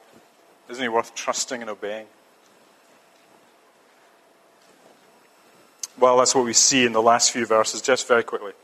Isn't 0.68 0.82
he 0.82 0.88
worth 0.88 1.14
trusting 1.14 1.60
and 1.60 1.70
obeying? 1.70 2.06
Well, 5.96 6.16
that's 6.16 6.34
what 6.34 6.44
we 6.44 6.52
see 6.52 6.84
in 6.84 6.90
the 6.90 7.00
last 7.00 7.30
few 7.30 7.46
verses, 7.46 7.80
just 7.80 8.08
very 8.08 8.24
quickly. 8.24 8.54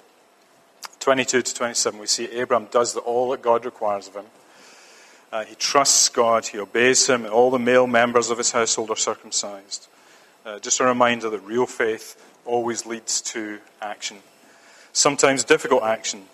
22 0.98 1.40
to 1.40 1.54
27, 1.54 2.00
we 2.00 2.09
see 2.09 2.24
Abraham 2.33 2.66
does 2.72 2.96
all 2.96 3.31
that 3.31 3.40
God 3.40 3.64
requires 3.64 4.09
of 4.09 4.16
him. 4.16 4.26
Uh, 5.31 5.44
he 5.44 5.54
trusts 5.54 6.09
God, 6.09 6.48
he 6.48 6.59
obeys 6.59 7.07
him, 7.07 7.26
and 7.26 7.33
all 7.33 7.52
the 7.52 7.61
male 7.61 7.87
members 7.87 8.28
of 8.31 8.38
his 8.38 8.50
household 8.50 8.90
are 8.90 8.96
circumcised. 8.96 9.87
Uh, 10.44 10.59
just 10.59 10.81
a 10.81 10.85
reminder 10.85 11.31
that 11.31 11.44
real 11.44 11.66
faith 11.66 12.20
always 12.44 12.87
leads 12.87 13.20
to 13.20 13.61
action, 13.81 14.18
sometimes 14.98 15.44
difficult 15.44 15.84
action. 15.84 16.24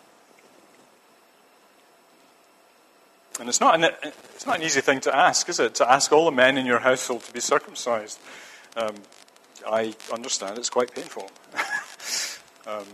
And 3.39 3.49
it's 3.49 3.61
not, 3.61 3.75
an, 3.75 3.91
it's 4.35 4.47
not 4.47 4.57
an 4.59 4.63
easy 4.63 4.81
thing 4.81 5.01
to 5.01 5.15
ask, 5.15 5.49
is 5.49 5.61
it? 5.61 5.75
To 5.77 5.91
ask 5.91 6.13
all 6.13 6.25
the 6.25 6.31
men 6.31 6.57
in 6.57 6.65
your 6.65 6.79
household 6.79 7.23
to 7.25 7.33
be 7.33 7.41
circumcised. 7.41 8.19
Um, 8.77 8.95
I 9.69 9.95
understand 10.13 10.57
it's 10.57 10.71
quite 10.71 10.95
painful. 10.95 11.31
um, 12.67 12.87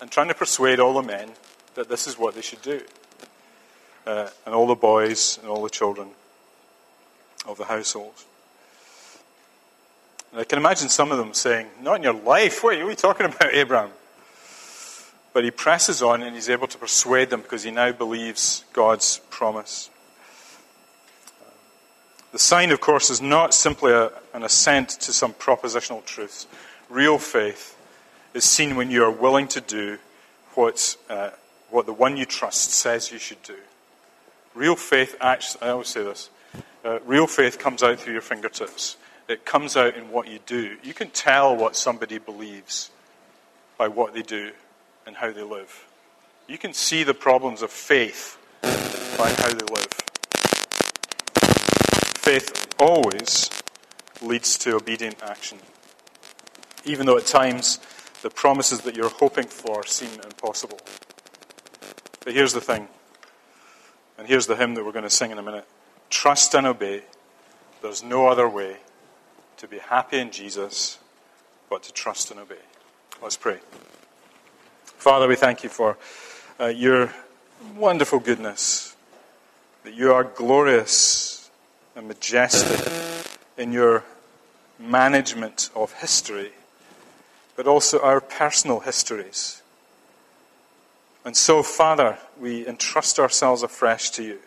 and 0.00 0.10
trying 0.10 0.28
to 0.28 0.34
persuade 0.34 0.78
all 0.78 0.94
the 0.94 1.02
men 1.02 1.32
that 1.74 1.88
this 1.88 2.06
is 2.06 2.18
what 2.18 2.34
they 2.34 2.42
should 2.42 2.62
do. 2.62 2.80
Uh, 4.06 4.28
and 4.46 4.54
all 4.54 4.66
the 4.66 4.74
boys 4.74 5.38
and 5.42 5.48
all 5.48 5.62
the 5.62 5.70
children 5.70 6.08
of 7.46 7.58
the 7.58 7.64
household. 7.64 8.14
And 10.30 10.40
I 10.40 10.44
can 10.44 10.58
imagine 10.58 10.88
some 10.88 11.10
of 11.10 11.18
them 11.18 11.34
saying, 11.34 11.66
Not 11.82 11.96
in 11.96 12.02
your 12.04 12.14
life. 12.14 12.62
What 12.62 12.76
are 12.76 12.88
you 12.88 12.94
talking 12.94 13.26
about, 13.26 13.52
Abraham? 13.52 13.90
But 15.38 15.44
he 15.44 15.52
presses 15.52 16.02
on 16.02 16.24
and 16.24 16.34
he's 16.34 16.48
able 16.48 16.66
to 16.66 16.76
persuade 16.78 17.30
them 17.30 17.42
because 17.42 17.62
he 17.62 17.70
now 17.70 17.92
believes 17.92 18.64
God's 18.72 19.20
promise. 19.30 19.88
The 22.32 22.40
sign, 22.40 22.72
of 22.72 22.80
course, 22.80 23.08
is 23.08 23.22
not 23.22 23.54
simply 23.54 23.92
a, 23.92 24.10
an 24.34 24.42
assent 24.42 24.88
to 24.88 25.12
some 25.12 25.32
propositional 25.32 26.04
truths. 26.04 26.48
Real 26.88 27.18
faith 27.18 27.78
is 28.34 28.42
seen 28.42 28.74
when 28.74 28.90
you 28.90 29.04
are 29.04 29.12
willing 29.12 29.46
to 29.46 29.60
do 29.60 29.98
what, 30.54 30.96
uh, 31.08 31.30
what 31.70 31.86
the 31.86 31.92
one 31.92 32.16
you 32.16 32.24
trust 32.24 32.72
says 32.72 33.12
you 33.12 33.20
should 33.20 33.44
do. 33.44 33.58
Real 34.56 34.74
faith, 34.74 35.14
actually, 35.20 35.62
I 35.62 35.68
always 35.68 35.86
say 35.86 36.02
this 36.02 36.30
uh, 36.84 36.98
real 37.06 37.28
faith 37.28 37.60
comes 37.60 37.84
out 37.84 38.00
through 38.00 38.14
your 38.14 38.22
fingertips. 38.22 38.96
It 39.28 39.44
comes 39.44 39.76
out 39.76 39.94
in 39.94 40.10
what 40.10 40.26
you 40.26 40.40
do. 40.46 40.78
You 40.82 40.94
can 40.94 41.10
tell 41.10 41.54
what 41.54 41.76
somebody 41.76 42.18
believes 42.18 42.90
by 43.76 43.86
what 43.86 44.14
they 44.14 44.22
do 44.22 44.50
and 45.08 45.16
how 45.16 45.32
they 45.32 45.42
live. 45.42 45.86
You 46.46 46.58
can 46.58 46.74
see 46.74 47.02
the 47.02 47.14
problems 47.14 47.62
of 47.62 47.70
faith 47.70 48.38
by 48.62 49.30
how 49.30 49.48
they 49.48 49.66
live. 49.74 49.92
Faith 52.18 52.74
always 52.78 53.50
leads 54.20 54.58
to 54.58 54.76
obedient 54.76 55.22
action, 55.22 55.58
even 56.84 57.06
though 57.06 57.16
at 57.16 57.24
times 57.24 57.80
the 58.20 58.28
promises 58.28 58.82
that 58.82 58.94
you're 58.94 59.08
hoping 59.08 59.46
for 59.46 59.84
seem 59.86 60.20
impossible. 60.20 60.78
But 62.22 62.34
here's 62.34 62.52
the 62.52 62.60
thing, 62.60 62.86
and 64.18 64.28
here's 64.28 64.46
the 64.46 64.56
hymn 64.56 64.74
that 64.74 64.84
we're 64.84 64.92
going 64.92 65.04
to 65.04 65.10
sing 65.10 65.30
in 65.30 65.38
a 65.38 65.42
minute 65.42 65.66
trust 66.10 66.54
and 66.54 66.66
obey. 66.66 67.02
There's 67.80 68.02
no 68.02 68.28
other 68.28 68.48
way 68.48 68.76
to 69.56 69.68
be 69.68 69.78
happy 69.78 70.18
in 70.18 70.30
Jesus 70.30 70.98
but 71.70 71.82
to 71.84 71.92
trust 71.92 72.30
and 72.30 72.40
obey. 72.40 72.56
Let's 73.22 73.36
pray. 73.36 73.58
Father, 74.98 75.26
we 75.26 75.36
thank 75.36 75.62
you 75.62 75.68
for 75.68 75.96
uh, 76.60 76.66
your 76.66 77.12
wonderful 77.76 78.18
goodness, 78.18 78.94
that 79.84 79.94
you 79.94 80.12
are 80.12 80.24
glorious 80.24 81.50
and 81.96 82.06
majestic 82.06 82.92
in 83.56 83.72
your 83.72 84.04
management 84.78 85.70
of 85.74 85.92
history 85.94 86.52
but 87.58 87.66
also 87.66 88.00
our 88.00 88.20
personal 88.20 88.78
histories. 88.78 89.62
And 91.24 91.36
so, 91.36 91.64
Father, 91.64 92.16
we 92.38 92.64
entrust 92.68 93.18
ourselves 93.18 93.64
afresh 93.64 94.10
to 94.10 94.22
you. 94.22 94.38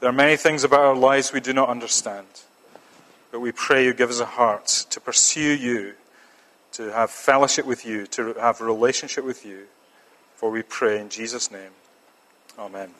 There 0.00 0.08
are 0.08 0.14
many 0.14 0.38
things 0.38 0.64
about 0.64 0.80
our 0.80 0.96
lives 0.96 1.30
we 1.30 1.40
do 1.40 1.52
not 1.52 1.68
understand, 1.68 2.26
but 3.30 3.40
we 3.40 3.52
pray 3.52 3.84
you 3.84 3.92
give 3.92 4.08
us 4.08 4.18
a 4.18 4.24
heart 4.24 4.86
to 4.88 4.98
pursue 4.98 5.52
you, 5.52 5.92
to 6.72 6.92
have 6.92 7.10
fellowship 7.10 7.66
with 7.66 7.84
you, 7.84 8.06
to 8.08 8.34
have 8.34 8.60
relationship 8.60 9.24
with 9.24 9.44
you. 9.44 9.66
For 10.36 10.50
we 10.50 10.62
pray 10.62 11.00
in 11.00 11.08
Jesus' 11.08 11.50
name. 11.50 11.70
Amen. 12.58 12.90